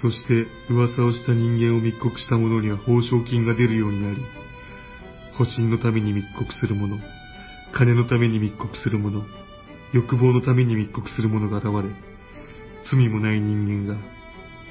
[0.01, 4.21] そして噂をした人間を密告した者には報奨金が出るようになり、
[5.37, 6.99] 保身のために密告する者、
[7.73, 9.25] 金のために密告する者、
[9.93, 11.95] 欲望のために密告する者が現れ、
[12.91, 14.01] 罪もない人間が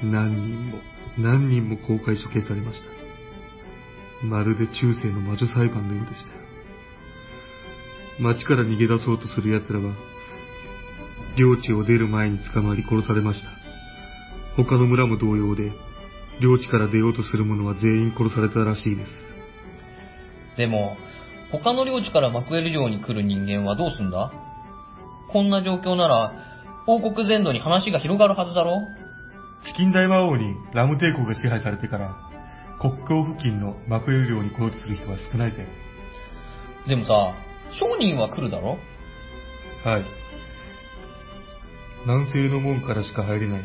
[0.02, 0.78] 何人も
[1.18, 4.26] 何人も公開処刑されました。
[4.26, 6.39] まるで中世の魔女裁判のようでした。
[8.20, 9.94] 町から逃げ出そうとする奴らは、
[11.38, 13.50] 領地を出る前に捕まり殺されました。
[14.56, 15.72] 他の村も同様で、
[16.40, 19.10] 領地から出ようとする者は全員殺されたらしいです。
[20.56, 20.96] でも、
[21.50, 24.32] 他の領地からマクエル領に来る人間はどうすんだ？
[25.32, 26.32] こんな状況なら、
[26.86, 28.82] 王国全土に話が広がるはずだろ？
[29.64, 32.16] チキン大魔王にラム帝国が支配されてから、
[32.80, 35.66] 国境付近のマクエル領に来ようとする人は少ないぜ。
[36.88, 37.34] でもさ、
[37.78, 38.78] 商人は来るだろ？
[39.84, 40.04] はい。
[42.06, 43.62] 南西の門からしか入れない。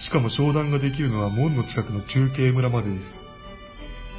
[0.00, 3.04] しかも商談ができるのは門の近くの中継村までです。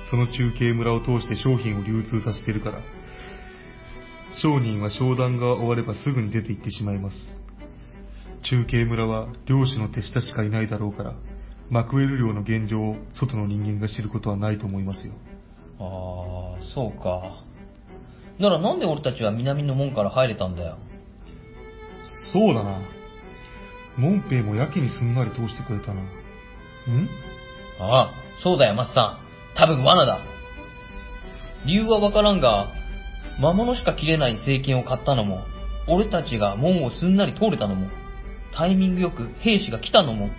[0.09, 2.81] その中継村を通して商品を流通させているから、
[4.41, 7.17] 商人は商談が終わればすぐに出て行ってしまいます。
[8.49, 11.13] 中継村は漁師の手下しかいないだろうから、
[11.69, 15.13] マクエル領の現状を外の人間が知ることはないと思いますよ。
[15.79, 17.43] ああ、そうか。
[18.39, 20.77] ならなんで俺たちは南の門から入れたんだよ。
[22.31, 22.79] そうだな。
[23.97, 26.01] モンペイもやけにすんなり通してくれたな。
[26.01, 26.05] ん？
[27.79, 28.11] ああ、
[28.41, 29.19] そうだよ、マスさ
[29.55, 29.57] ん。
[29.57, 30.19] 多分罠だ。
[31.65, 32.71] 理由はわからんが、
[33.41, 35.43] 魔物しか切れない聖剣を買ったのも、
[35.87, 37.89] 俺たちが門をすんなり通れたのも、
[38.53, 40.29] タイミングよく兵士が来たのも、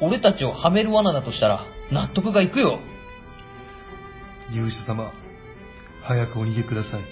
[0.00, 2.78] 俺たちをはめる罠だとしたら、納得がいくよ。
[4.52, 5.12] 勇者様、
[6.08, 7.04] 早くお逃げください。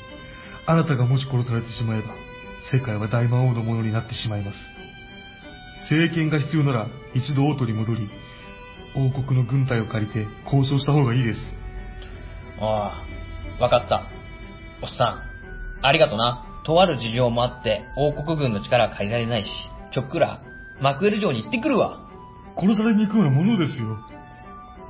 [0.64, 2.14] あなたがもし殺されてしまえば、
[2.72, 4.59] 世界は大魔王のものになってしまいます。
[5.90, 8.09] 政権が必要なら、一度王都に戻り、
[8.97, 11.40] 王国の軍隊を借りて交渉した方がいいです。
[12.59, 13.05] あ
[13.61, 14.07] あ、わかった。
[14.82, 15.05] おっさ
[15.82, 16.44] ん、ありがとな。
[16.64, 19.49] とある事情もあって、王国軍の力は借りられないし、
[19.92, 20.40] ちょっくら、
[20.80, 22.09] マクエル城に行ってくるわ。
[22.57, 23.99] 殺されに行くようなものですよ。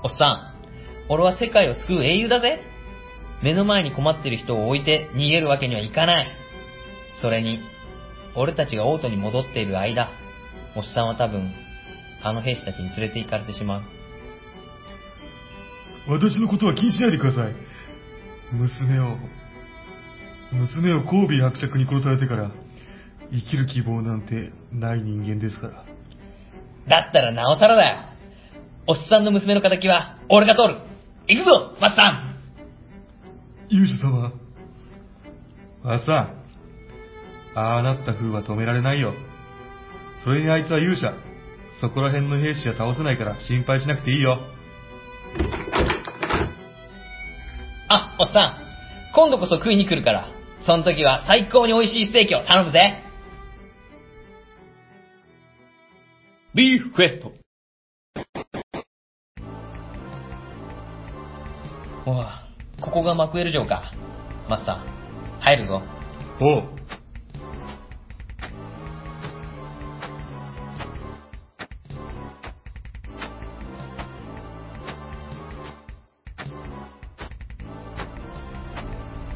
[0.04, 2.60] おっさん、俺は世界を救う英雄だぜ。
[3.42, 6.28] 目の前に困ってる人を置いて逃げるわけにはいかない。
[7.20, 7.60] それに、
[8.34, 10.10] 俺たちが王都に戻っている間、
[10.74, 11.52] おっさんは多分、
[12.22, 13.82] あの兵士たちに連れて行かれてしまう。
[16.08, 17.54] 私のことは気にしないでください。
[18.52, 19.16] 娘を、
[20.52, 22.50] 娘をコービー伯爵に殺されてから、
[23.32, 25.84] 生きる希望なんてない人間ですから。
[26.88, 27.98] だったらなおさらだよ。
[28.86, 30.80] おっさんの娘の仇は、俺が取る。
[31.26, 32.35] 行くぞ、マスさん
[33.68, 34.32] 勇者様。
[35.82, 36.12] わっさ
[37.54, 37.58] ん。
[37.58, 39.14] ああなった風は止められないよ。
[40.24, 41.14] それにあいつは勇者。
[41.80, 44.38] そこら辺の兵士は倒せないから心配しなくていいよ。
[47.88, 49.14] あ、おっさん。
[49.14, 50.28] 今度こそ食いに来るから。
[50.64, 53.02] その時は最高に美味しいステーキを頼むぜ。
[56.54, 57.32] ビーフクエスト。
[62.06, 62.45] おわ、
[62.86, 63.92] ここがマクエル城か。
[64.48, 64.86] マスさん、
[65.40, 65.82] 入るぞ。
[66.40, 66.62] おう。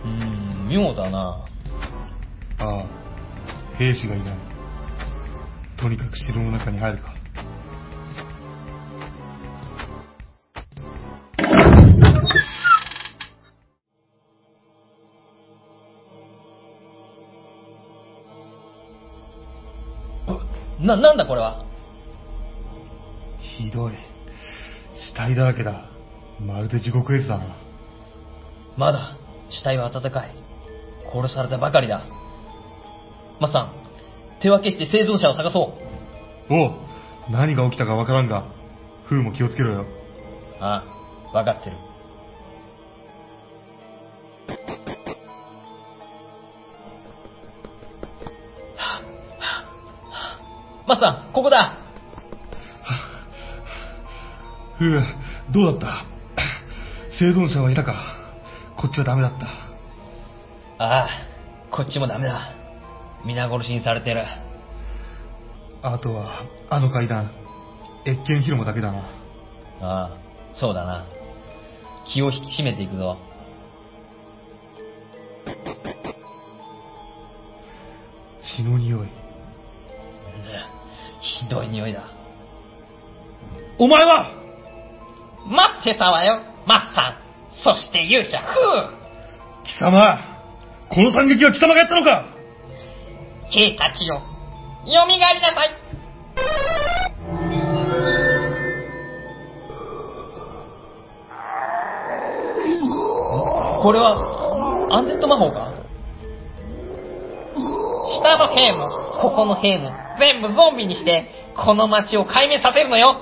[0.05, 1.45] うーん、妙だな。
[2.61, 2.85] ああ、
[3.77, 4.39] 兵士がいない。
[5.77, 7.20] とにかく城の中に入るか。
[20.97, 21.65] な、なんだこれは？
[23.39, 23.93] ひどい。
[24.95, 25.89] 死体だらけだ。
[26.41, 27.57] まるで地獄絵図だな。
[28.77, 29.17] まだ、
[29.51, 30.35] 死体は温かい。
[31.13, 32.03] 殺されたばかりだ。
[33.41, 33.73] マスさん、
[34.41, 35.75] 手分けして生存者を探そ
[36.51, 36.55] う。
[36.55, 36.73] おう、
[37.31, 38.45] 何が起きたかわからんが、
[39.09, 39.87] 風も気をつけろよ。
[40.61, 40.85] あ
[41.33, 41.77] あ、わかってる。
[50.91, 51.79] マスさん、ここだ
[54.77, 54.91] 風、
[55.53, 56.05] どうだった？
[57.17, 58.43] 生存者はいたか？
[58.77, 59.47] こっちはダメだった。
[60.85, 61.09] ああ、
[61.71, 62.57] こっちもダメだ。
[63.25, 64.25] 皆殺しにされてる。
[65.83, 67.31] あとは、あの階段。
[68.05, 68.99] 越見広間だけだな。
[68.99, 69.05] あ
[69.83, 70.17] あ、
[70.55, 71.07] そうだな。
[72.13, 73.17] 気を引き締めていくぞ。
[78.43, 79.20] 血の匂い。
[81.51, 82.05] ひどい匂いだ。
[83.77, 84.31] お前は
[85.49, 87.17] 待ってたわよ、マッサン。
[87.65, 88.55] そして勇者、フ
[89.65, 90.21] 貴様
[90.91, 92.25] この惨劇は貴様がやったのか。
[93.51, 94.23] ー兵たちよ、
[94.85, 95.71] 蘇りなさい。
[103.83, 105.73] これは、アンデッド魔法か？
[108.23, 108.89] 下の兵も、
[109.21, 113.17] ここの兵も、全部ゾンビにして、この町を壊滅させるのよ。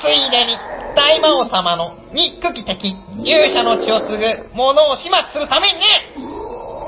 [0.00, 0.56] ついでに、
[0.96, 5.86] 大魔王様の憎き敵、勇者の血を継ぐ者を始末するためにね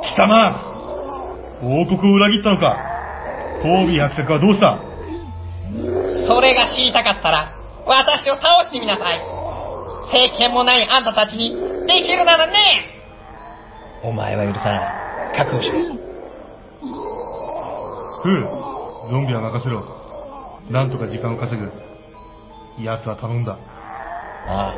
[0.02, 0.58] 貴様
[1.62, 2.76] 王国を裏切ったのか
[3.62, 4.80] トービー伯爵はどうした？
[6.26, 7.54] それが知りたかったら、
[7.86, 9.20] 私を倒してみなさい。
[10.10, 11.54] 政権もないあんたたちに、
[11.86, 12.54] できるならね
[14.02, 14.80] お前は許さな
[15.32, 15.36] い。
[15.36, 15.78] 覚悟しろ。
[18.22, 20.01] フー、ゾンビは任せろ。
[20.72, 21.70] なんとか時間を稼ぐ。
[22.82, 23.58] 奴は頼んだ。
[24.46, 24.76] ああ、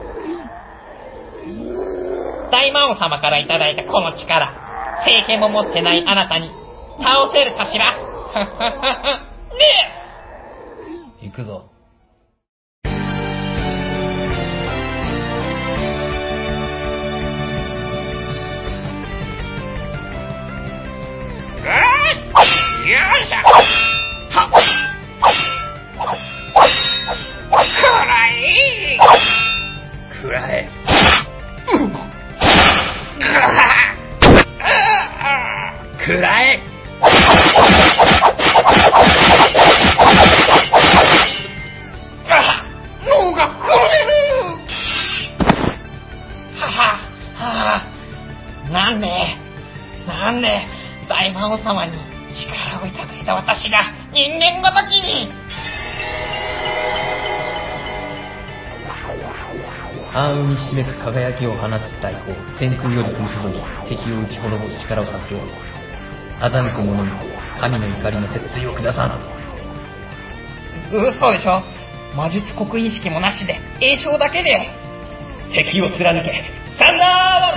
[2.50, 4.52] 大魔王様からいただいたこの力、
[5.06, 6.50] 政権も持ってないあなたに、
[6.98, 7.92] 倒せるかしら？
[7.94, 8.00] ね
[11.22, 11.70] え行くぞ。
[21.64, 21.70] よ
[23.22, 23.36] いしょ
[24.36, 24.54] はっく
[28.06, 28.28] ら
[28.94, 28.98] い
[30.22, 30.68] くらえ。
[36.04, 36.60] くらえ。
[42.28, 42.64] あ
[43.06, 44.14] 脳が震える。
[46.60, 46.98] はは、
[47.34, 49.08] はあ、なんで、
[50.06, 50.66] なんで、
[51.08, 51.92] 大魔王様に
[52.34, 55.30] 力をいただいた私が人間ごときに
[60.14, 65.44] 暗雲にひしめく輝きを放つ大砲、天空より降り注ぎ、敵を打ち滅ぼす力を授けよう。
[66.40, 67.10] 欺く者に、
[67.60, 69.18] 神の怒りの鉄槌を下さん。
[70.92, 71.62] 嘘でしょ？
[72.16, 74.70] 魔術刻印式もなしで、栄唱だけで。
[75.52, 76.44] 敵を貫け、
[76.78, 77.50] サンダーバ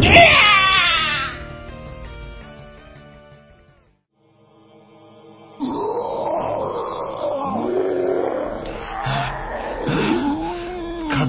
[0.00, 0.45] ル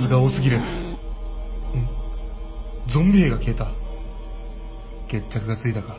[0.07, 0.59] が多すぎる。
[0.59, 0.97] ん
[2.87, 3.67] ゾンビ映画消えた。
[5.09, 5.97] 決着がついたか。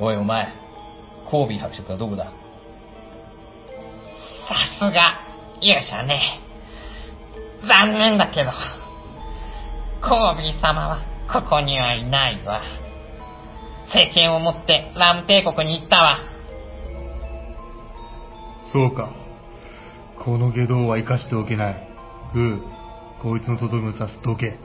[0.00, 0.48] おいお前、
[1.30, 2.24] コービー伯爵はどこだ？
[2.24, 2.30] さ
[4.78, 5.20] すが、
[5.60, 6.40] 勇者ね。
[7.68, 8.50] 残念だけど、
[10.00, 12.62] コービー様はここにはいないわ。
[13.86, 16.31] 政権を持ってラム帝国に行ったわ。
[18.72, 19.14] そうか。
[20.24, 21.88] この下道は生かしておけない。
[22.34, 22.62] うう、
[23.22, 24.58] こいつのとどめを刺すどけ。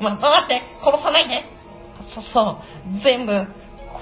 [0.00, 1.44] ま、待って、殺さないで。
[2.14, 3.46] そ、そう、全部、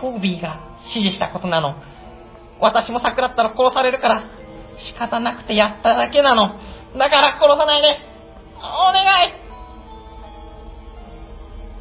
[0.01, 1.74] コービーが指示したことなの。
[2.61, 4.24] 私も桜ったら殺されるから、
[4.78, 6.59] 仕方なくてやっただけなの。
[6.97, 7.88] だから殺さないで。
[8.59, 9.05] お願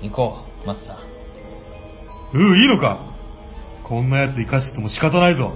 [0.04, 0.10] い。
[0.10, 0.98] 行こう、マスター。
[2.34, 3.14] うう、いいのか
[3.84, 5.54] こんな奴生かしてても仕方ないぞ。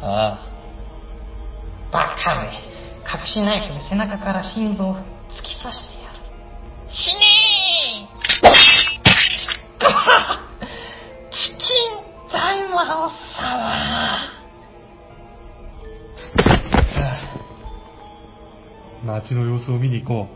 [0.00, 0.38] あ
[1.92, 2.52] バカめ。
[3.08, 5.00] 隠しナイフで背中から心臓を突
[5.42, 6.18] き刺してやる。
[6.88, 8.48] 死ねー
[11.30, 14.38] チキン大魔王様。
[19.04, 20.28] 街の様子を見に行こ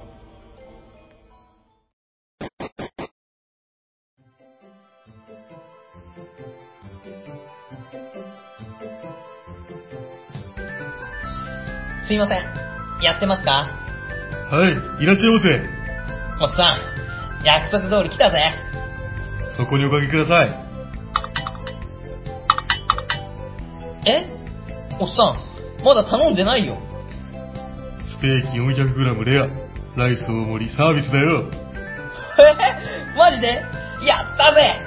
[12.13, 12.39] すいません。
[13.03, 13.71] やってますか？
[14.53, 14.55] う。
[14.55, 15.49] はい、いらっしゃいませ。
[16.45, 18.53] おっさん、約束通り来たぜ。
[19.57, 20.51] そこにおかけください。
[24.05, 24.29] え？
[25.01, 25.23] おっさ
[25.81, 26.77] ん、まだ頼んでないよ。
[28.05, 29.49] ステーキ 400g レア。
[29.97, 31.45] ライス大盛りサービスだよ。
[31.51, 33.65] え マジで？
[34.07, 34.85] やったぜ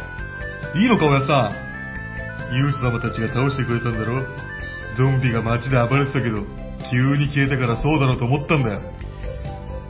[0.76, 1.50] いいのか、おやさ
[2.52, 2.56] ん。
[2.56, 4.22] 勇者様たちが倒してくれたんだろ
[4.96, 6.44] ゾンビが街で暴れてたけど、
[6.92, 8.82] 急に消えたからそうだろうと思ったんだよ。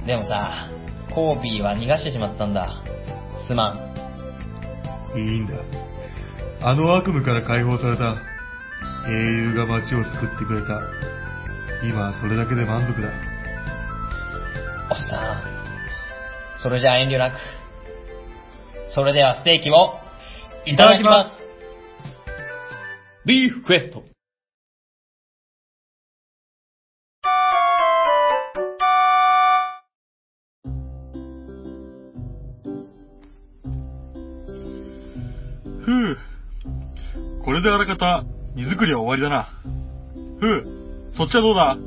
[0.05, 0.69] でもさ、
[1.13, 2.81] コービーは逃がしてしまったんだ。
[3.47, 5.19] すまん。
[5.19, 5.55] いいんだ。
[6.61, 8.15] あの悪夢から解放された
[9.09, 10.81] 英雄が街を救ってくれた。
[11.83, 13.09] 今はそれだけで満足だ。
[14.89, 15.43] おっさ
[16.59, 17.35] ん、それじゃあ遠慮なく。
[18.93, 19.93] それではステーキを、
[20.65, 21.31] いただきます。
[23.25, 24.14] ビーフクエスト。
[37.65, 39.49] であらかた、荷造りは終わりだな。
[40.39, 41.11] ふう。
[41.13, 41.77] そっちはどうだ？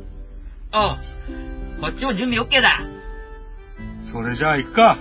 [1.80, 2.80] こっちも準備 OK だ。
[4.12, 4.98] それじゃあ行くか。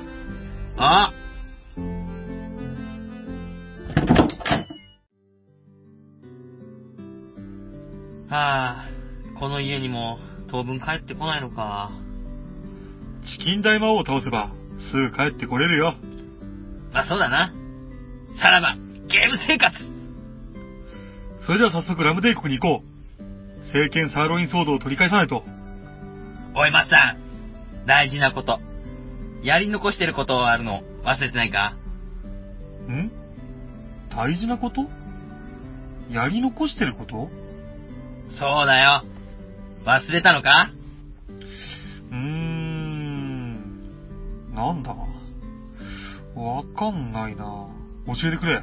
[0.77, 1.11] あ
[8.29, 8.85] はあ、
[9.39, 11.89] この家にも当分帰ってこないのか。
[13.23, 14.51] チキン大魔王を倒せば、
[14.91, 15.95] すぐ帰ってこれるよ。
[16.93, 17.51] まあそうだな。
[18.39, 18.75] さらば、
[19.07, 19.75] ゲーム生活
[21.47, 22.87] それじゃあ早速ラム帝国に行こう。
[23.71, 25.45] 聖剣サーロインソードを取り返さないと。
[26.53, 27.87] おい、マスター。
[27.87, 28.59] 大事なこと。
[29.43, 31.77] やり残してることあるの忘れてないか？
[32.89, 33.11] ん？
[34.09, 34.87] 大事なこと？
[36.11, 37.29] やり残してること？
[38.29, 39.03] そうだよ。
[39.85, 40.71] 忘れたのか？
[42.11, 43.83] うーん。
[44.53, 44.93] なんだ？
[46.35, 47.69] わかんないな。
[48.05, 48.61] 教えてくれ。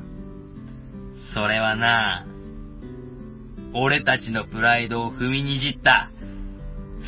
[1.32, 2.26] それはな、
[3.74, 6.10] 俺たちのプライドを踏みにじった、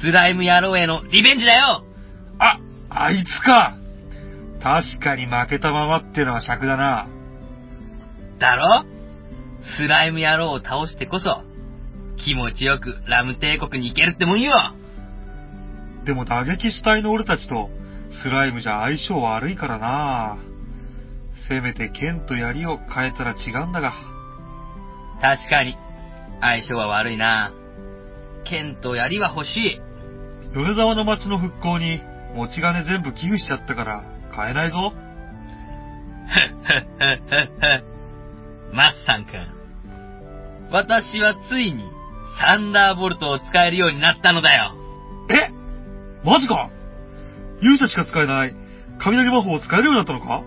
[0.03, 1.85] スライム野郎へのリベンジだよ
[2.39, 2.59] あ、
[2.91, 3.77] あいつか
[4.63, 7.07] 確かに負けたままってのは尺だな。
[8.39, 8.85] だろ？
[9.79, 11.43] スライム野郎を倒してこそ、
[12.17, 14.53] 気持ちよくラム帝国に行けるってもんよ
[16.05, 17.71] でも打撃主体の俺たちと
[18.23, 20.39] スライムじゃ相性悪いからな。
[21.49, 23.93] せめて剣と槍を変えたら違うんだが。
[25.21, 25.77] 確かに、
[26.41, 27.53] 相性は悪いな。
[28.45, 29.81] 剣と槍は欲しい。
[30.55, 32.01] 米沢の町の復興に
[32.35, 34.93] 持ち金全部寄付しちゃったから買えないぞ。
[36.27, 37.49] ふっふっふっふっ
[38.71, 38.75] ふ。
[38.75, 39.47] マッサン君。
[40.71, 41.85] 私はついに、
[42.39, 44.75] サンダーボルトを使えるようになったのだよ。
[45.31, 45.51] え？
[46.25, 46.71] マジか？
[47.63, 48.55] 勇者しか使えない
[48.99, 50.43] 雷魔法を使えるようになったのか？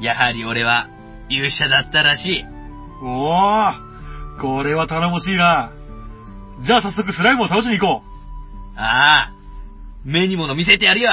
[0.00, 0.88] やはり俺は、
[1.28, 2.44] 勇者だったらしい。
[3.02, 3.89] おー
[4.40, 5.70] これは頼もしいな。
[6.66, 8.02] じゃあ早速スライムを倒しに行こ
[8.74, 9.32] ああ、
[10.04, 11.10] 目に物見せてやるよ。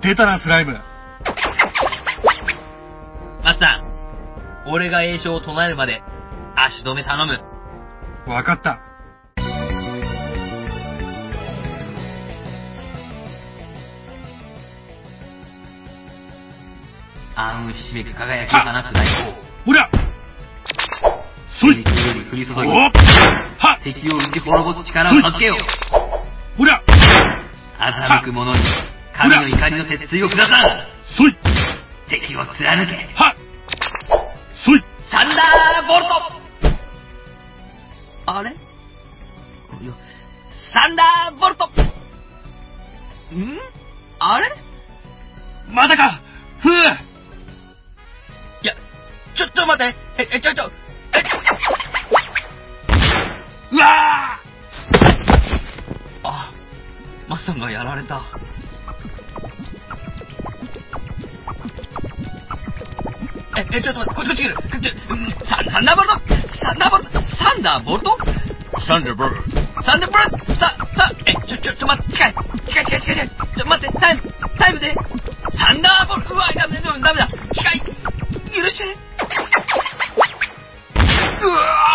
[0.00, 0.02] う。
[0.02, 0.78] 出たな、スライム。
[3.42, 6.02] マスター、俺が栄唱を唱えるまで、
[6.54, 7.42] 足止め頼む。
[8.30, 8.87] わかった。
[17.38, 19.32] 暗雲ひしめく輝きを放つ大砲。
[19.64, 19.88] ほりゃ。
[21.60, 21.84] そい。
[21.84, 22.56] 敵より降り注ぎ、
[23.84, 25.58] 敵を打ち滅ぼす力を授けよう。
[26.58, 26.82] ほりゃ。
[27.78, 28.60] 欺く者に、
[29.16, 30.52] 神の怒りの鉄槌を下さん。
[31.04, 31.36] そい。
[32.10, 33.08] 敵を貫け。
[33.14, 33.36] は。
[34.52, 34.82] そい。
[35.08, 36.10] サンダーボルト。
[38.26, 38.52] あれ？
[40.72, 41.66] サンダーボルト。
[41.66, 41.70] ん？
[44.18, 44.52] あれ？
[45.68, 46.20] まだか。
[46.58, 46.72] ふう。
[46.72, 46.98] いや、
[49.38, 50.68] ちょ、ちょ待って、え、え、ちょ、ちょ、
[51.14, 51.22] え
[53.70, 54.40] うわ
[56.24, 56.50] あ、
[57.28, 58.20] マッサンがやられた。
[63.56, 64.56] え、え、ちょっと待って、こっち来る。
[65.46, 66.18] ササンダーボルト
[66.58, 68.18] サンダーボルトサンダーボルト？
[68.82, 69.36] サンダーボル
[69.84, 70.52] サンダーボルト？
[70.54, 72.34] さ、さ、え、ちょ、ちょ、ちょ、待って、近い。
[72.66, 73.28] 近い近い近い近い。
[73.56, 74.22] ちょ、待って、タイム、
[74.58, 74.92] タイムで。
[75.54, 77.28] サンダーボルトうわ、ダメだ、ダメだ。
[77.52, 77.80] 近い。
[78.50, 79.07] 許して。
[81.40, 81.88] うわ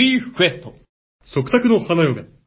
[0.00, 0.72] ビーフクエスト。
[1.26, 2.30] 食卓の花嫁。